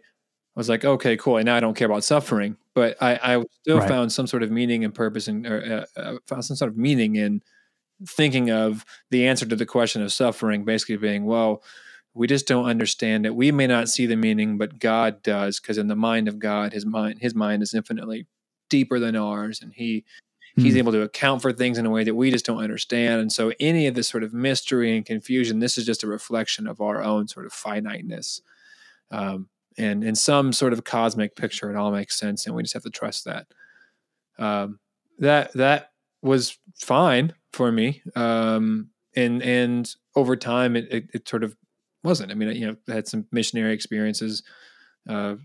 [0.55, 1.37] was like, okay, cool.
[1.37, 3.87] And now I don't care about suffering, but I, I still right.
[3.87, 7.15] found some sort of meaning and purpose, and uh, uh, found some sort of meaning
[7.15, 7.41] in
[8.05, 11.63] thinking of the answer to the question of suffering, basically being, well,
[12.13, 13.35] we just don't understand it.
[13.35, 16.73] We may not see the meaning, but God does, because in the mind of God,
[16.73, 18.27] His mind, His mind is infinitely
[18.71, 20.03] deeper than ours and he
[20.55, 20.79] he's hmm.
[20.79, 23.21] able to account for things in a way that we just don't understand.
[23.21, 26.67] And so any of this sort of mystery and confusion this is just a reflection
[26.67, 28.41] of our own sort of finiteness.
[29.11, 32.73] Um, and in some sort of cosmic picture it all makes sense and we just
[32.73, 33.47] have to trust that.
[34.39, 34.79] Um,
[35.19, 38.01] that that was fine for me.
[38.15, 41.55] Um, and and over time it, it, it, sort of
[42.03, 42.31] wasn't.
[42.31, 44.43] I mean you know I had some missionary experiences
[45.07, 45.35] uh,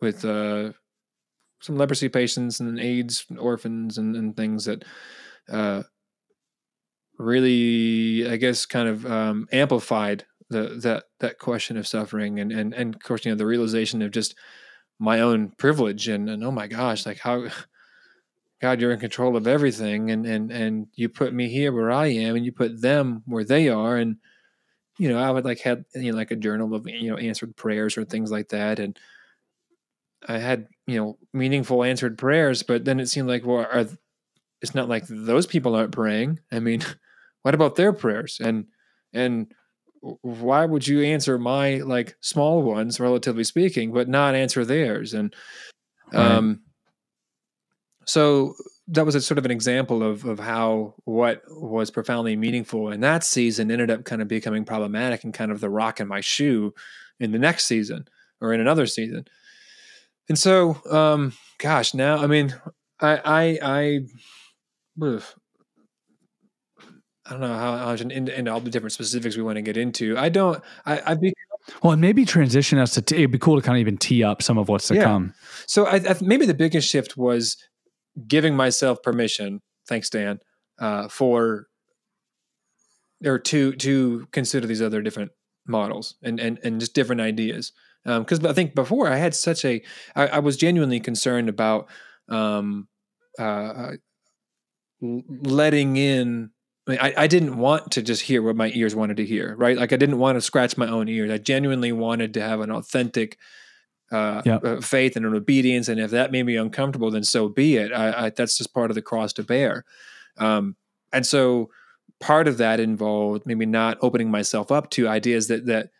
[0.00, 0.72] with uh,
[1.66, 4.84] some leprosy patients and AIDS orphans and, and things that
[5.50, 5.82] uh,
[7.18, 12.72] really, I guess, kind of um, amplified the that that question of suffering and and
[12.72, 14.36] and of course, you know, the realization of just
[15.00, 17.46] my own privilege and and oh my gosh, like how
[18.62, 22.06] God, you're in control of everything, and and and you put me here where I
[22.06, 24.16] am, and you put them where they are, and
[24.98, 27.56] you know, I would like had you know like a journal of you know answered
[27.56, 28.96] prayers or things like that, and
[30.28, 33.86] I had you know meaningful answered prayers, but then it seemed like well, are,
[34.62, 36.40] it's not like those people aren't praying.
[36.50, 36.82] I mean,
[37.42, 38.38] what about their prayers?
[38.42, 38.66] And
[39.12, 39.52] and
[40.00, 45.14] why would you answer my like small ones, relatively speaking, but not answer theirs?
[45.14, 45.34] And
[46.12, 46.58] um, right.
[48.04, 48.54] so
[48.88, 53.00] that was a sort of an example of of how what was profoundly meaningful in
[53.00, 56.20] that season ended up kind of becoming problematic and kind of the rock in my
[56.20, 56.72] shoe
[57.18, 58.06] in the next season
[58.40, 59.26] or in another season.
[60.28, 62.54] And so, um, gosh, now I mean,
[63.00, 64.00] I I I,
[67.26, 69.76] I don't know how, how into, into all the different specifics we want to get
[69.76, 70.16] into.
[70.16, 70.62] I don't.
[70.84, 71.32] I I be
[71.82, 73.02] well, and maybe transition us to.
[73.02, 75.04] T- it'd be cool to kind of even tee up some of what's to yeah.
[75.04, 75.34] come.
[75.66, 77.56] So I, I, maybe the biggest shift was
[78.26, 79.60] giving myself permission.
[79.88, 80.38] Thanks, Dan,
[80.78, 81.66] uh, for
[83.24, 85.32] or to to consider these other different
[85.66, 87.72] models and and and just different ideas
[88.06, 89.82] because um, I think before I had such a
[90.14, 91.88] I, I was genuinely concerned about
[92.28, 92.88] um,
[93.38, 93.92] uh, uh
[95.00, 96.50] letting in.
[96.86, 99.56] I, mean, I, I, didn't want to just hear what my ears wanted to hear,
[99.56, 99.76] right?
[99.76, 101.32] Like I didn't want to scratch my own ears.
[101.32, 103.38] I genuinely wanted to have an authentic
[104.12, 104.64] uh, yep.
[104.64, 107.92] uh, faith and an obedience, and if that made me uncomfortable, then so be it.
[107.92, 109.84] I, that's just part of the cross to bear.
[110.38, 110.76] Um,
[111.12, 111.70] and so
[112.20, 115.90] part of that involved maybe not opening myself up to ideas that that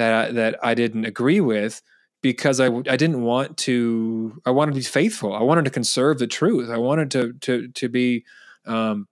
[0.00, 1.82] that I, that I didn't agree with
[2.22, 5.34] because I I didn't want to I wanted to be faithful.
[5.34, 6.70] I wanted to conserve the truth.
[6.70, 8.24] I wanted to to to be
[8.66, 9.06] um,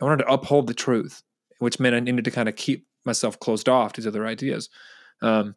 [0.00, 1.22] I wanted to uphold the truth,
[1.58, 4.68] which meant I needed to kind of keep myself closed off to these other ideas.
[5.22, 5.56] Um,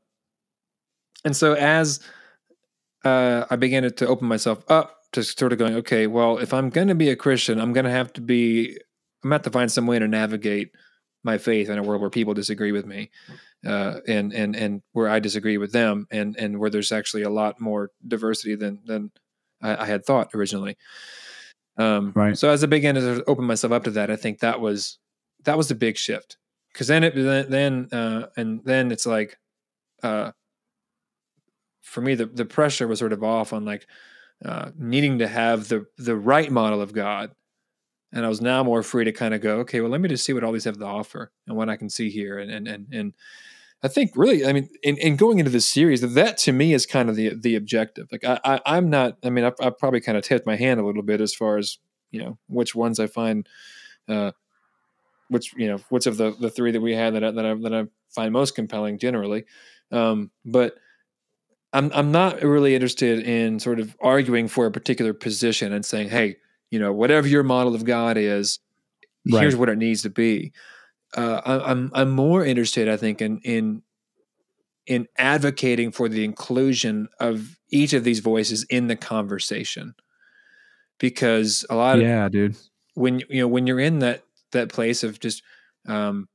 [1.23, 1.99] and so as
[3.03, 6.69] uh, I began to, open myself up to sort of going, okay, well, if I'm
[6.69, 8.77] going to be a Christian, I'm going to have to be
[9.23, 10.71] I'm going to have to find some way to navigate
[11.23, 13.10] my faith in a world where people disagree with me
[13.65, 17.29] uh, and and and where I disagree with them, and and where there's actually a
[17.29, 19.12] lot more diversity than than
[19.62, 20.77] I, I had thought originally.
[21.77, 22.38] Um, right.
[22.38, 24.99] So as I began to open myself up to that, I think that was
[25.43, 26.38] that was the big shift
[26.73, 29.38] because then it then, then uh, and then it's like
[30.03, 30.32] uh,
[31.82, 33.88] for me the the pressure was sort of off on like
[34.45, 37.31] uh, needing to have the the right model of God
[38.12, 40.25] and I was now more free to kind of go, okay, well, let me just
[40.25, 42.67] see what all these have to offer and what I can see here, and and
[42.67, 43.13] and and
[43.81, 46.85] I think really, I mean, in, in going into this series, that to me is
[46.85, 48.07] kind of the the objective.
[48.12, 49.17] Like I, I am not.
[49.23, 51.57] I mean, I, I probably kind of tipped my hand a little bit as far
[51.57, 51.77] as
[52.12, 53.47] you know which ones I find,
[54.07, 54.31] uh,
[55.29, 57.53] which you know which of the the three that we had that I, that I
[57.53, 59.45] that I find most compelling generally,
[59.91, 60.75] um, but.
[61.71, 66.10] I'm I'm not really interested in sort of arguing for a particular position and saying,
[66.10, 66.37] "Hey,
[66.71, 68.59] you know, whatever your model of God is,
[69.31, 69.41] right.
[69.41, 70.53] here's what it needs to be."
[71.15, 73.81] uh, I, I'm I'm more interested, I think, in in
[74.85, 79.95] in advocating for the inclusion of each of these voices in the conversation,
[80.99, 82.55] because a lot of yeah, dude,
[82.93, 85.41] when you know when you're in that that place of just
[85.87, 86.27] um,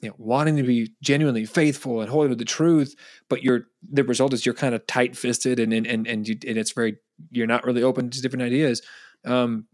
[0.00, 2.94] you know wanting to be genuinely faithful and holding to the truth
[3.28, 6.56] but you're the result is you're kind of tight-fisted and and and and, you, and
[6.56, 6.96] it's very
[7.30, 8.80] you're not really open to different ideas
[9.24, 9.66] um,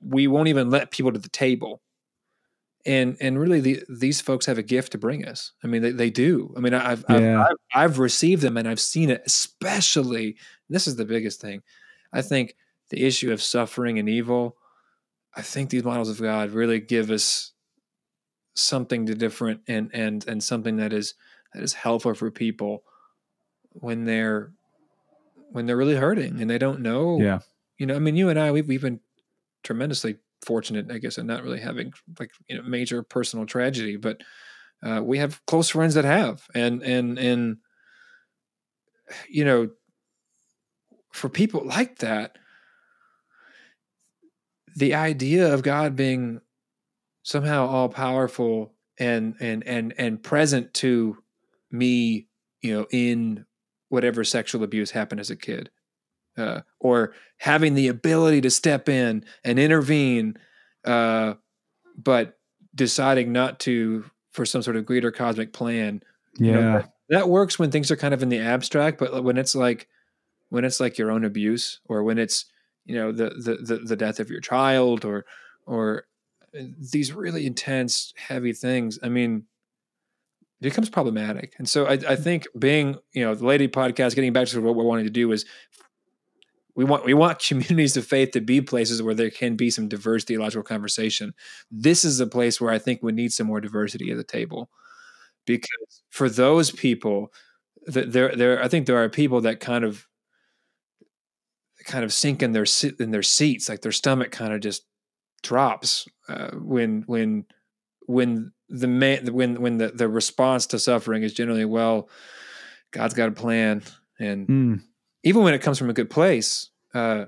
[0.00, 1.82] we won't even let people to the table
[2.86, 5.90] and and really the, these folks have a gift to bring us i mean they,
[5.90, 7.40] they do i mean I've, Yeah.
[7.40, 10.36] I've, I've i've received them and i've seen it especially
[10.68, 11.62] this is the biggest thing
[12.12, 12.54] i think
[12.90, 14.56] the issue of suffering and evil
[15.34, 17.52] i think these models of god really give us
[18.54, 21.14] something to different and and and something that is
[21.54, 22.84] that is helpful for people
[23.72, 24.52] when they're
[25.50, 27.40] when they're really hurting and they don't know Yeah.
[27.78, 29.00] You know i mean you and i we've, we've been
[29.64, 34.20] tremendously fortunate i guess in not really having like you know major personal tragedy but
[34.82, 36.46] uh, we have close friends that have.
[36.54, 37.56] And and and
[39.28, 39.70] you know
[41.12, 42.36] for people like that
[44.76, 46.42] the idea of god being
[47.22, 51.16] somehow all powerful and and and and present to
[51.70, 52.28] me
[52.60, 53.46] you know in
[53.88, 55.70] whatever sexual abuse happened as a kid
[56.38, 60.36] uh, or having the ability to step in and intervene
[60.84, 61.34] uh,
[61.96, 62.38] but
[62.74, 66.02] deciding not to for some sort of greater cosmic plan
[66.38, 66.82] you know, Yeah.
[67.08, 69.88] that works when things are kind of in the abstract but when it's like
[70.50, 72.44] when it's like your own abuse or when it's
[72.86, 75.24] you know the the the, the death of your child or
[75.66, 76.06] or
[76.56, 76.62] uh,
[76.92, 79.44] these really intense heavy things i mean
[80.60, 84.32] it becomes problematic and so i, I think being you know the lady podcast getting
[84.32, 85.44] back to what we're wanting to do is
[86.78, 89.88] we want we want communities of faith to be places where there can be some
[89.88, 91.34] diverse theological conversation
[91.70, 94.70] this is a place where i think we need some more diversity at the table
[95.44, 97.32] because for those people
[97.92, 100.06] th- there there i think there are people that kind of
[101.84, 102.66] kind of sink in their
[103.00, 104.84] in their seats like their stomach kind of just
[105.42, 107.44] drops uh, when when
[108.06, 112.08] when the man when when the, the response to suffering is generally well
[112.92, 113.82] god's got a plan
[114.20, 114.82] and Mm.
[115.24, 117.24] Even when it comes from a good place uh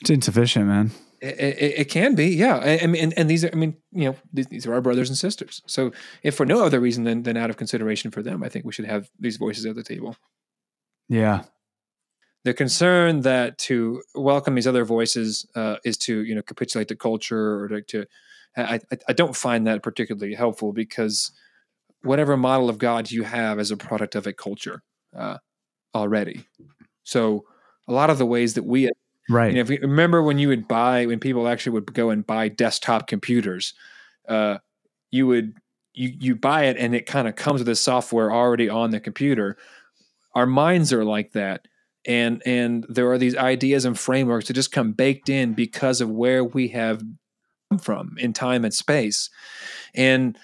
[0.00, 0.90] It's insufficient, man.
[1.20, 3.76] it, it, it can be yeah I, I mean and, and these are i mean
[3.92, 7.04] you know these, these are our brothers and sisters so if for no other reason
[7.04, 9.74] than, than out of consideration for them i think we should have these voices at
[9.74, 10.16] the table
[11.08, 11.42] Yeah.
[12.44, 16.96] the concern that to welcome these other voices uh, is to you know capitulate the
[16.96, 18.06] culture or to, to
[18.56, 21.32] I, I, I don't find that particularly helpful because
[22.02, 24.82] whatever model of God you have is a product of a culture
[25.16, 25.38] uh,
[25.98, 26.46] already.
[27.04, 27.44] So
[27.86, 28.90] a lot of the ways that we
[29.28, 29.50] Right.
[29.50, 32.26] you know, if you remember when you would buy when people actually would go and
[32.26, 33.74] buy desktop computers,
[34.26, 34.58] uh,
[35.10, 35.54] you would
[35.92, 39.00] you you buy it and it kind of comes with the software already on the
[39.00, 39.58] computer.
[40.34, 41.68] Our minds are like that,
[42.06, 46.08] and and there are these ideas and frameworks that just come baked in because of
[46.08, 47.02] where we have
[47.70, 49.28] come from in time and space,
[49.94, 50.38] and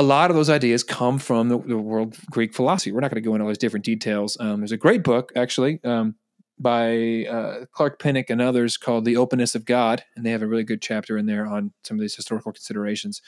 [0.00, 2.90] a lot of those ideas come from the, the world Greek philosophy.
[2.90, 4.38] We're not going to go into all those different details.
[4.40, 5.78] Um, there's a great book actually.
[5.84, 6.14] Um,
[6.58, 10.04] by uh, Clark Pinnock and others called The Openness of God.
[10.14, 13.22] And they have a really good chapter in there on some of these historical considerations.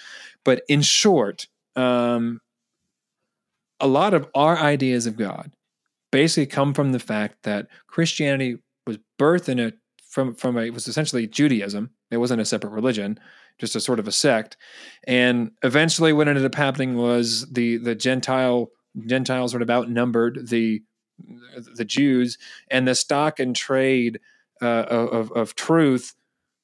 [0.45, 2.41] But in short, um,
[3.81, 5.53] a lot of our ideas of God
[6.11, 9.73] basically come from the fact that Christianity was birthed in a
[10.09, 11.91] from from a it was essentially Judaism.
[12.11, 13.19] It wasn't a separate religion,
[13.59, 14.57] just a sort of a sect.
[15.05, 18.71] And eventually, what ended up happening was the the Gentile
[19.07, 20.83] Gentiles sort of outnumbered the
[21.77, 22.39] the Jews,
[22.71, 24.21] and the stock and trade
[24.61, 26.15] uh, of of truth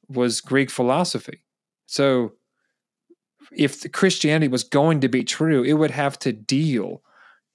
[0.08, 1.44] was Greek philosophy.
[1.86, 2.32] So,
[3.52, 7.02] if Christianity was going to be true, it would have to deal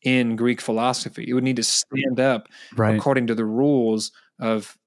[0.02, 1.26] in Greek philosophy.
[1.28, 2.96] It would need to stand up Right.
[2.96, 4.78] according to the rules of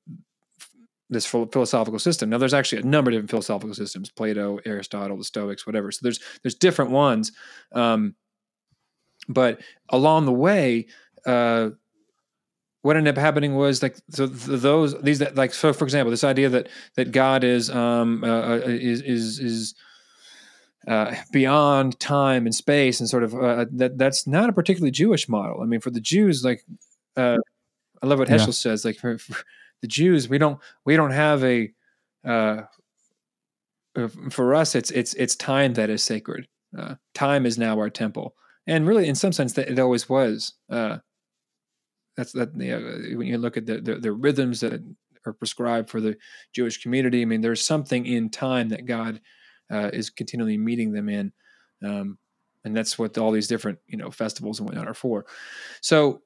[1.08, 2.30] this philosophical system.
[2.30, 5.90] Now, there's actually a number of different philosophical systems: Plato, Aristotle, the Stoics, whatever.
[5.92, 7.32] So there's there's different ones,
[7.72, 8.14] um,
[9.28, 10.86] but along the way,
[11.26, 11.70] uh,
[12.82, 16.10] what ended up happening was like so th- those these that like so for example,
[16.10, 19.74] this idea that that God is um, uh, uh, is is is
[20.86, 25.28] uh, beyond time and space and sort of uh, that that's not a particularly Jewish
[25.28, 25.62] model.
[25.62, 26.62] I mean, for the Jews, like
[27.16, 27.38] uh,
[28.02, 28.36] I love what Yeah.
[28.36, 28.84] Heschel says.
[28.84, 29.36] Like for, for
[29.82, 31.70] the Jews, we don't we don't have a
[32.26, 32.62] uh,
[33.96, 34.74] uh, for us.
[34.74, 36.48] It's it's it's time that is sacred.
[36.76, 38.34] Uh, time is now our temple,
[38.66, 40.54] and really, in some sense, that it always was.
[40.70, 40.98] Uh,
[42.16, 42.50] that's that.
[42.56, 44.82] You know, when you look at the, the the rhythms that
[45.26, 46.16] are prescribed for the
[46.54, 49.20] Jewish community, I mean, there's something in time that God
[49.70, 51.32] uh, is continually meeting them in.
[51.84, 52.18] Um,
[52.64, 55.26] and that's what all these different, you know, festivals and whatnot are for.
[55.80, 56.22] So,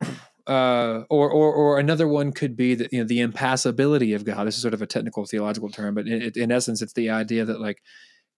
[0.46, 4.46] uh, or, or, or another one could be that, you know, the impassibility of God.
[4.46, 7.44] This is sort of a technical theological term, but in, in essence, it's the idea
[7.44, 7.82] that like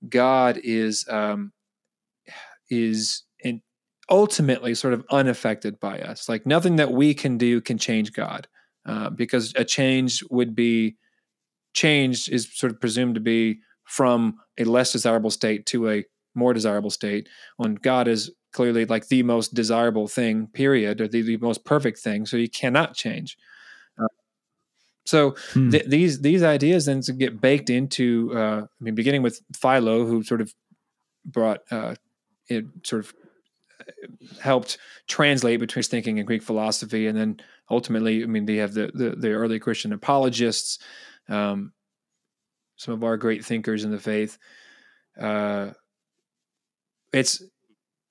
[0.08, 1.52] God is, um,
[2.70, 3.62] is in,
[4.10, 6.28] ultimately sort of unaffected by us.
[6.28, 8.48] Like nothing that we can do can change God,
[8.84, 10.96] uh, because a change would be
[11.74, 16.52] changed is sort of presumed to be from a less desirable state to a more
[16.52, 17.28] desirable state.
[17.56, 21.98] When God is clearly like the most desirable thing, period, or the, the most perfect
[21.98, 23.36] thing, so you cannot change.
[23.98, 24.06] Uh,
[25.04, 25.70] so Hmm.
[25.70, 30.22] th- these these ideas then get baked into, uh, I mean, beginning with Philo, who
[30.22, 30.54] sort of
[31.24, 31.94] brought uh,
[32.48, 33.14] it sort of
[33.80, 34.78] uh, helped
[35.08, 37.40] translate between his thinking and Greek philosophy, and then
[37.70, 40.78] ultimately, I mean, they have the the, the early Christian apologists,
[41.28, 41.72] um,
[42.76, 44.38] some of our great thinkers in the faith.
[45.20, 45.70] Uh,
[47.12, 47.42] it's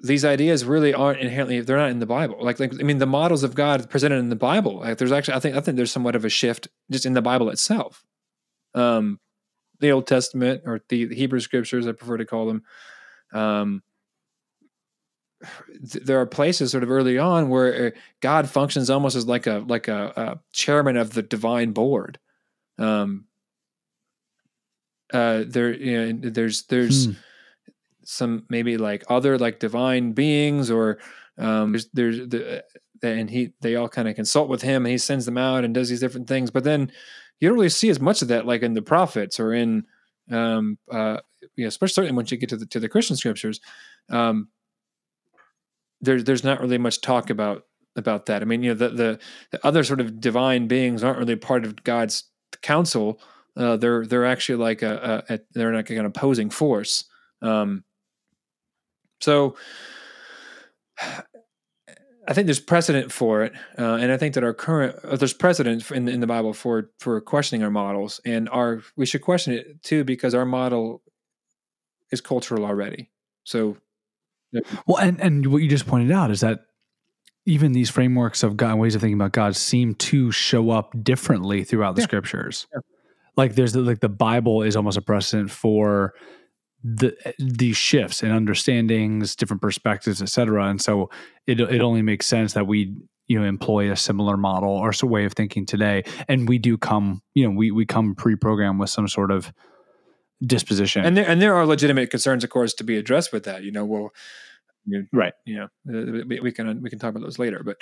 [0.03, 2.37] these ideas really aren't inherently they're not in the Bible.
[2.41, 4.79] Like like I mean, the models of God presented in the Bible.
[4.79, 7.21] Like there's actually I think I think there's somewhat of a shift just in the
[7.21, 8.03] Bible itself.
[8.73, 9.19] Um,
[9.79, 12.63] the Old Testament or the, Hebrew Scriptures, I prefer to call them.
[13.33, 13.83] Um,
[15.91, 19.47] th- there are places sort of early on where uh, God functions almost as like
[19.47, 22.17] a like a, a chairman of the divine board.
[22.77, 23.25] Um,
[25.13, 27.11] uh, there, you know, there's there's Hmm.
[28.03, 30.99] Some maybe like other like divine beings or
[31.37, 32.63] um, there's there's the
[33.03, 35.73] and he they all kind of consult with him and he sends them out and
[35.73, 36.51] does these different things.
[36.51, 36.91] But then
[37.39, 39.85] you don't really see as much of that like in the prophets or in
[40.29, 41.17] um, uh,
[41.55, 43.59] you know, especially once you get to the to the Christian scriptures.
[44.09, 44.49] Um,
[46.01, 48.41] there's there's not really much talk about about that.
[48.41, 49.19] I mean, you know, the, the
[49.51, 52.25] the other sort of divine beings aren't really part of God's
[52.61, 53.19] council.
[53.55, 57.05] Uh, they're they're actually like a, a, a they're like an opposing force.
[57.41, 57.83] Um,
[59.21, 59.55] so
[62.27, 65.33] I think there's precedent for it, uh, and I think that our current uh, there's
[65.33, 69.53] precedent in in the Bible for for questioning our models, and our we should question
[69.53, 71.01] it too because our model
[72.11, 73.09] is cultural already.
[73.43, 73.77] So
[74.85, 76.65] Well, and and what you just pointed out is that
[77.47, 81.63] even these frameworks of God, ways of thinking about God, seem to show up differently
[81.63, 82.07] throughout the Yeah.
[82.07, 82.67] scriptures.
[82.71, 82.81] Yeah.
[83.35, 86.13] Like there's the, like the Bible is almost a precedent for
[86.83, 90.67] the these shifts and understandings, different perspectives, et cetera.
[90.67, 91.09] And so
[91.47, 92.95] it it only makes sense that we
[93.27, 96.03] you know employ a similar model or so way of thinking today.
[96.27, 99.53] And we do come you know we we come pre-programmed with some sort of
[100.45, 101.05] disposition.
[101.05, 103.63] and there and there are legitimate concerns, of course, to be addressed with that.
[103.63, 104.09] You know, well,
[104.85, 105.33] you, right.
[105.45, 107.63] you know, uh, we, we can we can talk about those later.
[107.63, 107.81] But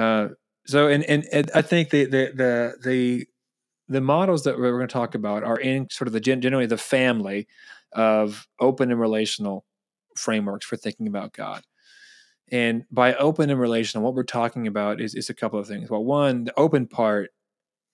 [0.00, 0.28] uh,
[0.66, 3.26] so and, and and I think the the the the
[3.88, 6.78] the models that we're going to talk about are in sort of the generally the
[6.78, 7.46] family
[7.92, 9.64] of open and relational
[10.16, 11.62] frameworks for thinking about God.
[12.50, 15.90] And by open and relational, what we're talking about is, is a couple of things.
[15.90, 17.30] Well, one, the open part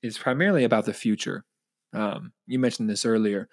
[0.02, 1.44] is primarily about the future.
[1.92, 3.48] Um, you mentioned this earlier.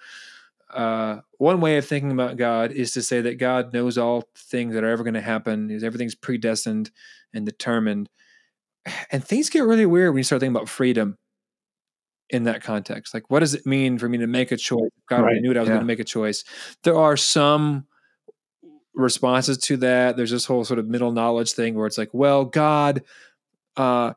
[0.71, 4.73] Uh, one way of thinking about God is to say that God knows all things
[4.73, 5.69] that are ever going to happen.
[5.69, 6.91] Is everything's predestined
[7.33, 8.09] and determined.
[9.11, 11.17] And things get really weird when you start thinking about freedom
[12.31, 13.13] in that context.
[13.13, 14.89] Like, what does it mean for me to make a choice?
[15.07, 15.57] God already Right, knew it.
[15.57, 15.73] I was yeah.
[15.75, 16.43] going to make a choice.
[16.83, 17.85] There are some
[18.93, 20.17] responses to that.
[20.17, 23.03] There's this whole sort of middle knowledge thing where it's like, well, God,
[23.77, 24.13] uh,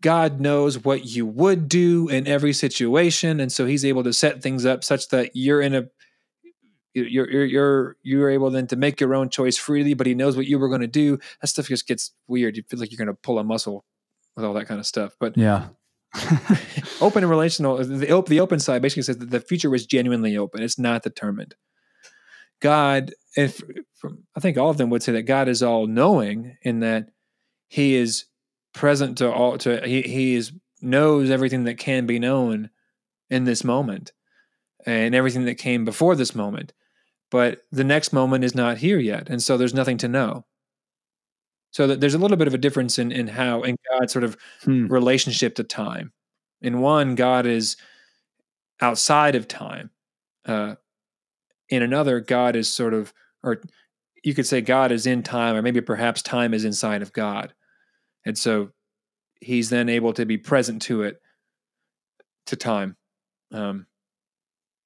[0.00, 4.42] God knows what you would do in every situation, and so He's able to set
[4.42, 5.88] things up such that you're in a
[6.94, 10.36] you're you're you're you're able then to make your own choice freely, but He knows
[10.36, 11.18] what you were going to do.
[11.40, 12.56] That stuff just gets weird.
[12.56, 13.84] You feel like you're going to pull a muscle
[14.36, 15.14] with all that kind of stuff.
[15.20, 15.68] But Yeah.
[17.00, 20.36] Open and relational the, op- the open side basically says that the future is genuinely
[20.36, 20.62] open.
[20.62, 21.54] It's not determined.
[22.60, 23.62] God if
[23.94, 27.08] from, i think all of them would say that god is all knowing in that
[27.68, 28.24] he is
[28.72, 32.70] present to all to he, he is knows everything that can be known
[33.28, 34.12] in this moment
[34.86, 36.72] and everything that came before this moment.
[37.30, 40.44] But the next moment is not here yet and so there's nothing to know
[41.70, 44.24] so that there's a little bit of a difference in in how in god's sort
[44.24, 44.86] of Hmm.
[44.86, 46.12] relationship to time.
[46.60, 47.76] In one, God is
[48.80, 49.90] outside of time.
[50.44, 50.74] Uh,
[51.68, 53.12] in another, God is sort of,
[53.42, 53.60] or
[54.24, 57.54] you could say God is in time, or maybe perhaps time is inside of God.
[58.26, 58.70] And so
[59.40, 61.20] he's then able to be present to it,
[62.46, 62.96] to time.
[63.52, 63.86] Um,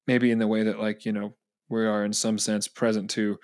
[0.07, 1.35] maybe in the way that, like, you know,
[1.69, 3.39] we are in some sense present to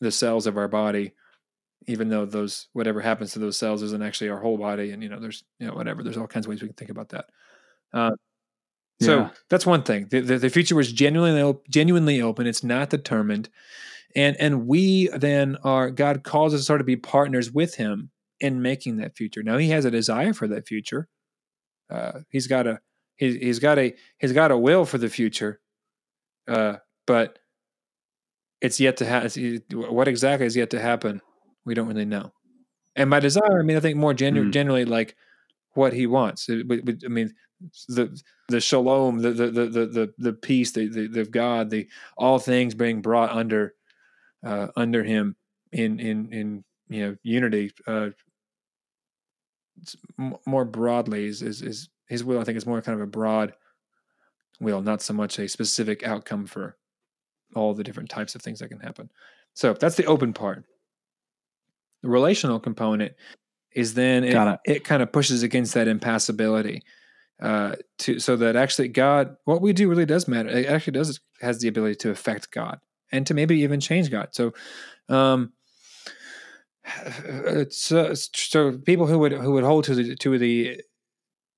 [0.00, 1.12] the cells of our body
[1.88, 5.08] even though those whatever happens to those cells isn't actually our whole body and you
[5.08, 7.26] know there's you know whatever there's all kinds of ways we can think about that
[7.92, 8.10] uh,
[9.00, 9.30] so Yeah.
[9.50, 13.48] that's one thing the, the, the future was genuinely op- genuinely open it's not determined
[14.14, 18.10] and and we then are god calls us to sort of be partners with him
[18.40, 21.08] in making that future now he has a desire for that future
[21.90, 22.80] uh, he's got a
[23.16, 25.60] he's, he's got a he's got a will for the future
[26.46, 26.76] uh,
[27.06, 27.38] but
[28.60, 29.62] it's yet to happen.
[29.72, 31.20] What exactly is yet to happen?
[31.68, 32.32] We don't really know.
[32.96, 34.50] And by desire, I mean I think more Mm.
[34.52, 35.14] generally like
[35.74, 36.48] what he wants.
[36.48, 37.30] It- but- but, I mean
[37.88, 39.66] the the shalom, the the the
[39.98, 43.74] the the, peace, the, the the God, the all things being brought under
[44.42, 45.36] uh, under him
[45.72, 47.70] in in in you know unity.
[47.86, 48.10] Uh,
[50.46, 52.40] more broadly is, is is his will.
[52.40, 53.52] I think is more kind of a broad
[54.60, 56.76] will, not so much a specific outcome for
[57.54, 59.10] all the different types of things that can happen.
[59.54, 60.64] So that's the open part.
[62.02, 63.12] The relational component
[63.72, 64.84] is then it, Got it.
[64.84, 66.82] kind of pushes against that impassibility
[67.40, 70.48] uh, to so that actually God, what we do really does matter.
[70.48, 72.80] It actually does has the ability to affect God
[73.12, 74.28] and to maybe even change God.
[74.32, 74.52] So,
[75.08, 75.52] um,
[77.70, 80.80] so, so people who would who would hold to the to the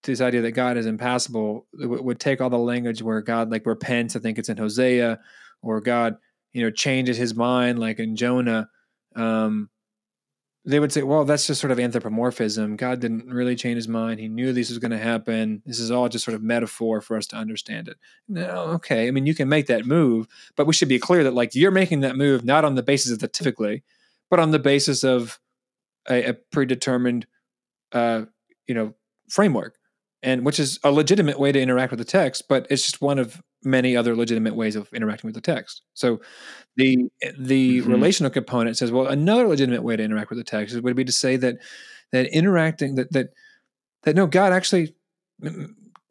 [0.02, 3.50] to this idea that God is impassible would, would take all the language where God
[3.50, 4.16] like repents.
[4.16, 5.18] I think it's in Hosea,
[5.62, 6.16] or God
[6.52, 8.68] you know changes His mind, like in Jonah.
[9.16, 9.70] Um,
[10.64, 12.76] they would say, well, that's just sort of anthropomorphism.
[12.76, 14.20] God didn't really change his mind.
[14.20, 15.62] He knew this was going to happen.
[15.64, 17.96] This is all just sort of metaphor for us to understand it.
[18.28, 19.08] No, okay.
[19.08, 21.70] I mean, you can make that move, but we should be clear that like you're
[21.70, 23.84] making that move not on the basis of the typically,
[24.28, 25.40] but on the basis of
[26.08, 27.26] a, a predetermined,
[27.92, 28.24] uh,
[28.66, 28.94] you know,
[29.30, 29.78] framework,
[30.22, 33.18] and which is a legitimate way to interact with the text, but it's just one
[33.18, 35.82] of many other legitimate ways of interacting with the text.
[35.94, 36.20] So
[36.76, 37.08] the
[37.38, 37.86] the Mhm.
[37.86, 41.12] relational component says, well, another legitimate way to interact with the text would be to
[41.12, 41.56] say that
[42.12, 43.30] that interacting that that
[44.02, 44.94] that no, God actually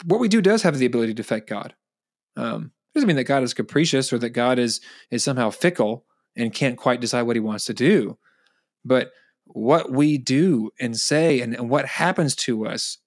[0.06, 1.76] what we do does have the ability to affect God.
[2.36, 4.82] Um, doesn't mean that God is capricious or that God is
[5.12, 6.06] is somehow fickle
[6.36, 8.18] and can't quite decide what He wants to do,
[8.86, 9.12] but
[9.46, 12.98] what we do and say and, and what happens to us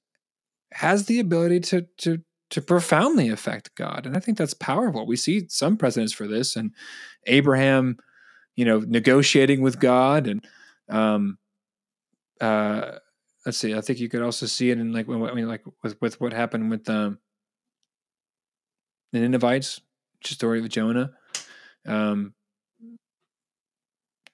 [0.75, 2.19] has the ability to to
[2.51, 4.05] to profoundly affect God.
[4.05, 5.07] And I think that's powerful.
[5.07, 6.73] We see some precedents for this and
[7.27, 7.97] Abraham,
[8.57, 10.45] you know, negotiating with God and
[10.89, 11.39] um
[12.41, 12.99] uh
[13.47, 15.65] let's see, I think you could also see it in like when I mean like
[15.83, 17.19] with with what happened with um
[19.13, 19.81] the Ninevites,
[20.21, 21.13] just story of Jonah.
[21.87, 22.35] Um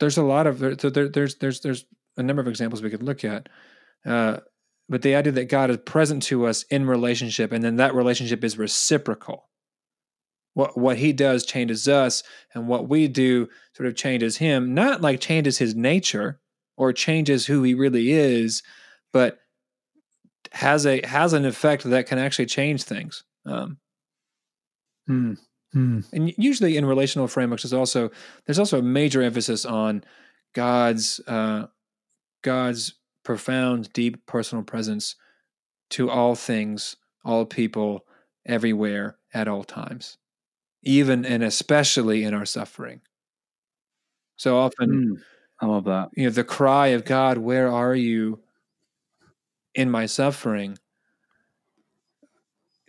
[0.00, 1.84] there's a lot of there, there, there's there's there's
[2.16, 3.48] a number of examples we could look at.
[4.04, 4.38] Uh
[4.88, 8.42] but the idea that God is present to us in relationship, and then that relationship
[8.42, 9.48] is reciprocal.
[10.54, 12.22] What what He does changes us,
[12.54, 14.74] and what we do sort of changes Him.
[14.74, 16.40] Not like changes His nature
[16.76, 18.62] or changes who He really is,
[19.12, 19.38] but
[20.52, 23.24] has a has an effect that can actually change things.
[23.46, 23.78] Um,
[25.06, 25.34] Hmm.
[25.72, 26.00] Hmm.
[26.12, 28.10] and usually in relational frameworks, there's also
[28.46, 30.04] there's also a major emphasis on
[30.54, 31.66] God's uh,
[32.42, 32.94] God's
[33.28, 35.14] profound, deep personal presence
[35.90, 38.06] to all things, all people,
[38.46, 40.16] everywhere, at all times,
[40.82, 43.02] even and especially in our suffering.
[44.36, 45.14] So often, Hmm.
[45.60, 46.08] I love that.
[46.16, 48.40] you know, the cry of God, "Where are you
[49.74, 50.78] in my suffering?"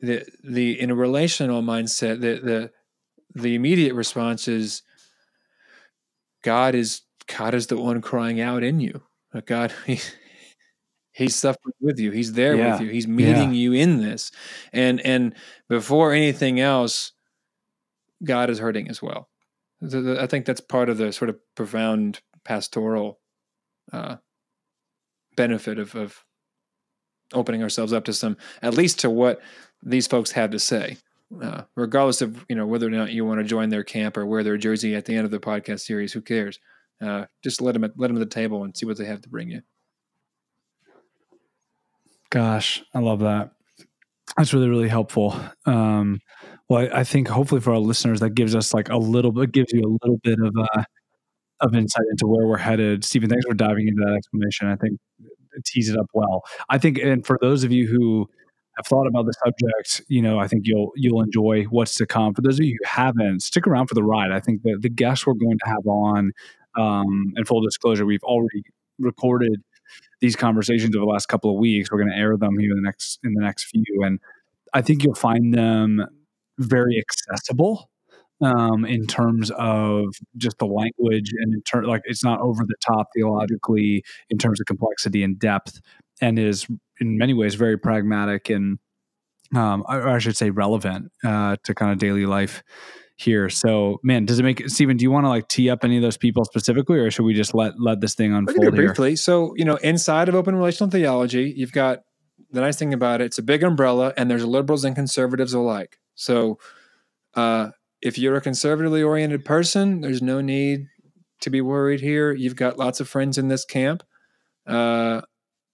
[0.02, 2.72] The the in a relational mindset, the the
[3.36, 4.84] the immediate response is,
[6.44, 9.04] God is God is the one crying out in you.
[9.46, 10.00] God, he,
[11.20, 12.12] He's suffering with you.
[12.12, 12.74] He's there Yeah.
[12.74, 12.88] with you.
[12.90, 13.60] He's meeting Yeah.
[13.60, 14.32] you in this.
[14.74, 15.36] And and
[15.68, 17.12] before anything else,
[18.24, 19.30] God is hurting as well.
[19.84, 23.20] I think that's part of the sort of profound pastoral
[23.94, 24.18] uh,
[25.36, 26.24] benefit of, of
[27.34, 29.42] opening ourselves up to some, at least to what
[29.84, 30.98] these folks have to say,
[31.42, 34.26] uh, regardless of you know whether or not you want to join their camp or
[34.26, 36.14] wear their jersey at the end of the podcast series.
[36.14, 36.60] Who cares?
[37.02, 39.22] Uh, just let them at, let them at the table and see what they have
[39.22, 39.62] to bring you.
[42.30, 43.52] Gosh, I love that.
[44.38, 45.36] That's really, really helpful.
[45.66, 46.22] Um,
[46.70, 49.52] well, I, I think hopefully for our listeners, that gives us like a little bit,
[49.52, 50.84] gives you a little bit of uh,
[51.62, 53.04] of insight into where we're headed.
[53.04, 54.68] Stephen, thanks for diving into that explanation.
[54.68, 55.00] I think
[55.54, 56.44] it it up well.
[56.70, 58.30] I think, and for those of you who
[58.78, 62.34] have thought about the subject, you know, I think you'll you'll enjoy what's to come.
[62.34, 64.32] For those of you who haven't, stick around for the ride.
[64.32, 66.32] I think the the guests we're going to have on,
[66.78, 68.64] um, and full disclosure, we've already
[69.00, 69.62] recorded
[70.22, 71.92] these conversations over the last couple of weeks.
[71.92, 74.20] We're going to air them here in the next in the next few, and
[74.74, 76.06] I think you'll find them
[76.58, 77.90] very accessible
[78.42, 80.06] um, in terms of
[80.38, 84.60] just the language and in terms like it's not over the top theologically in terms
[84.60, 85.82] of complexity and depth,
[86.22, 86.68] and is
[87.00, 88.80] in many ways very pragmatic and
[89.56, 92.64] um, or I should say relevant uh, to kind of daily life
[93.20, 93.50] here.
[93.50, 94.98] So, man, does it make Stephen?
[94.98, 97.34] Do you want to like tee up any of those people specifically, or should we
[97.34, 98.86] just let let this thing We can do unfold here?
[98.88, 99.16] briefly.
[99.16, 102.00] So, you know, inside of open relational theology, you've got
[102.52, 106.00] the nice thing about it, it's a big umbrella and there's liberals and conservatives alike.
[106.16, 106.60] So,
[107.36, 107.70] uh,
[108.02, 110.88] if you're a conservatively oriented person, there's no need
[111.42, 112.32] to be worried here.
[112.32, 114.04] You've got lots of friends in this camp.
[114.66, 115.22] Uh,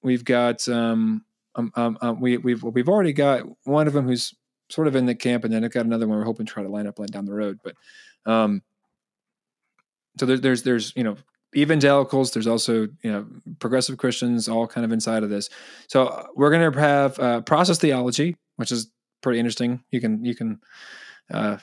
[0.01, 1.23] we've got um,
[1.55, 4.33] um, um, um, we, we've we've already got one of them who's
[4.70, 6.63] sort of in the camp, and then I've got another one we're hoping to try
[6.63, 7.59] to line up down the road.
[7.63, 7.76] But
[8.30, 8.61] um,
[10.20, 11.18] so there's there's there's you know
[11.55, 12.32] evangelicals.
[12.32, 13.26] There's also you know
[13.59, 15.49] progressive Christians, all kind of inside of this.
[15.88, 18.91] So we're going to have uh, process theology, which is
[19.22, 19.84] pretty interesting.
[19.91, 20.59] You can you can
[21.32, 21.57] uh,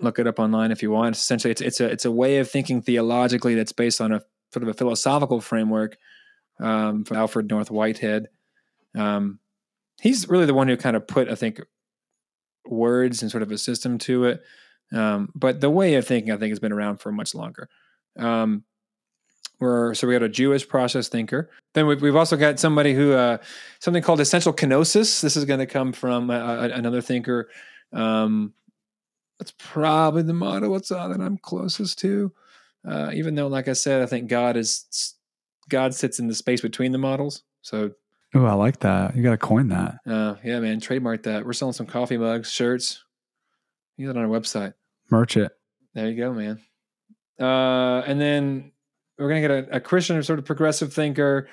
[0.00, 1.16] look it up online if you want.
[1.16, 4.62] Essentially, it's it's a it's a way of thinking theologically that's based on a sort
[4.62, 5.96] of a philosophical framework
[6.60, 8.28] um, from Alfred North Whitehead.
[8.94, 9.38] Um,
[10.00, 11.60] he's really the one who kind of put, I think,
[12.66, 14.42] words and sort of a system to it.
[14.92, 17.68] Um, but the way of thinking, I think, has been around for much longer.
[18.18, 18.64] Um,
[19.58, 21.48] we're, so we got a Jewish process thinker.
[21.74, 23.38] Then we've, we've also got somebody who uh,
[23.78, 25.20] something called essential kenosis.
[25.20, 27.48] This is going to come from uh, another thinker.
[27.92, 28.54] Um,
[29.38, 32.32] that's probably the model it's uh, that I'm closest to.
[32.86, 35.14] Uh, even though, like I said, I think God is
[35.68, 37.44] God sits in the space between the models.
[37.62, 37.92] So,
[38.34, 39.16] oh, I like that.
[39.16, 39.96] You got to coin that.
[40.06, 41.44] Uh, yeah, man, trademark that.
[41.44, 43.04] We're selling some coffee mugs, shirts.
[43.96, 44.74] Use it on our website.
[45.10, 45.52] Merch it.
[45.94, 46.60] There you go, man.
[47.38, 48.72] Uh, and then
[49.18, 51.48] we're going to get a, a, Christian sort of progressive thinker,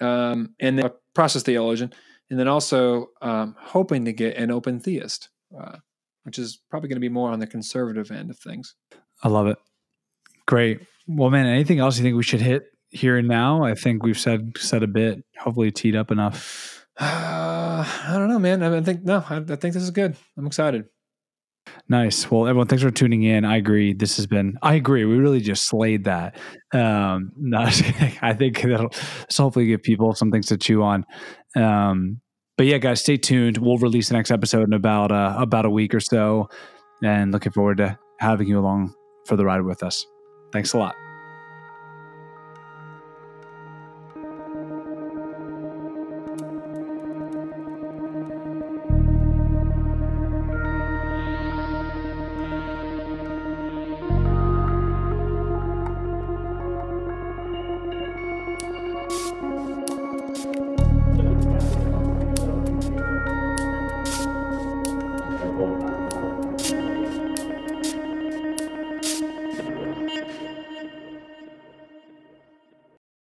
[0.00, 1.92] um, and then a process theologian,
[2.30, 5.78] and then also um, hoping to get an open theist, uh,
[6.24, 8.74] which is probably going to be more on the conservative end of things.
[9.22, 9.58] I love it.
[10.46, 10.80] Great.
[11.06, 13.64] Well, man, anything else you think we should hit here and now?
[13.64, 15.24] I think we've said said a bit.
[15.38, 16.86] Hopefully, teed up enough.
[16.98, 18.62] Uh, I don't know, man.
[18.62, 19.24] I think no.
[19.28, 20.16] I, I think this is good.
[20.36, 20.84] I'm excited.
[21.88, 22.30] Nice.
[22.30, 23.44] Well, everyone, thanks for tuning in.
[23.44, 23.92] I agree.
[23.92, 24.58] This has been.
[24.62, 25.04] I agree.
[25.04, 26.36] We really just slayed that.
[26.72, 28.92] Um, no, I think that'll
[29.36, 31.04] hopefully give people some things to chew on.
[31.56, 32.20] Um,
[32.56, 33.58] but yeah, guys, stay tuned.
[33.58, 36.48] We'll release the next episode in about uh, about a week or so,
[37.02, 38.94] and looking forward to having you along
[39.26, 40.04] for the ride with us.
[40.52, 41.01] Thanks a lot.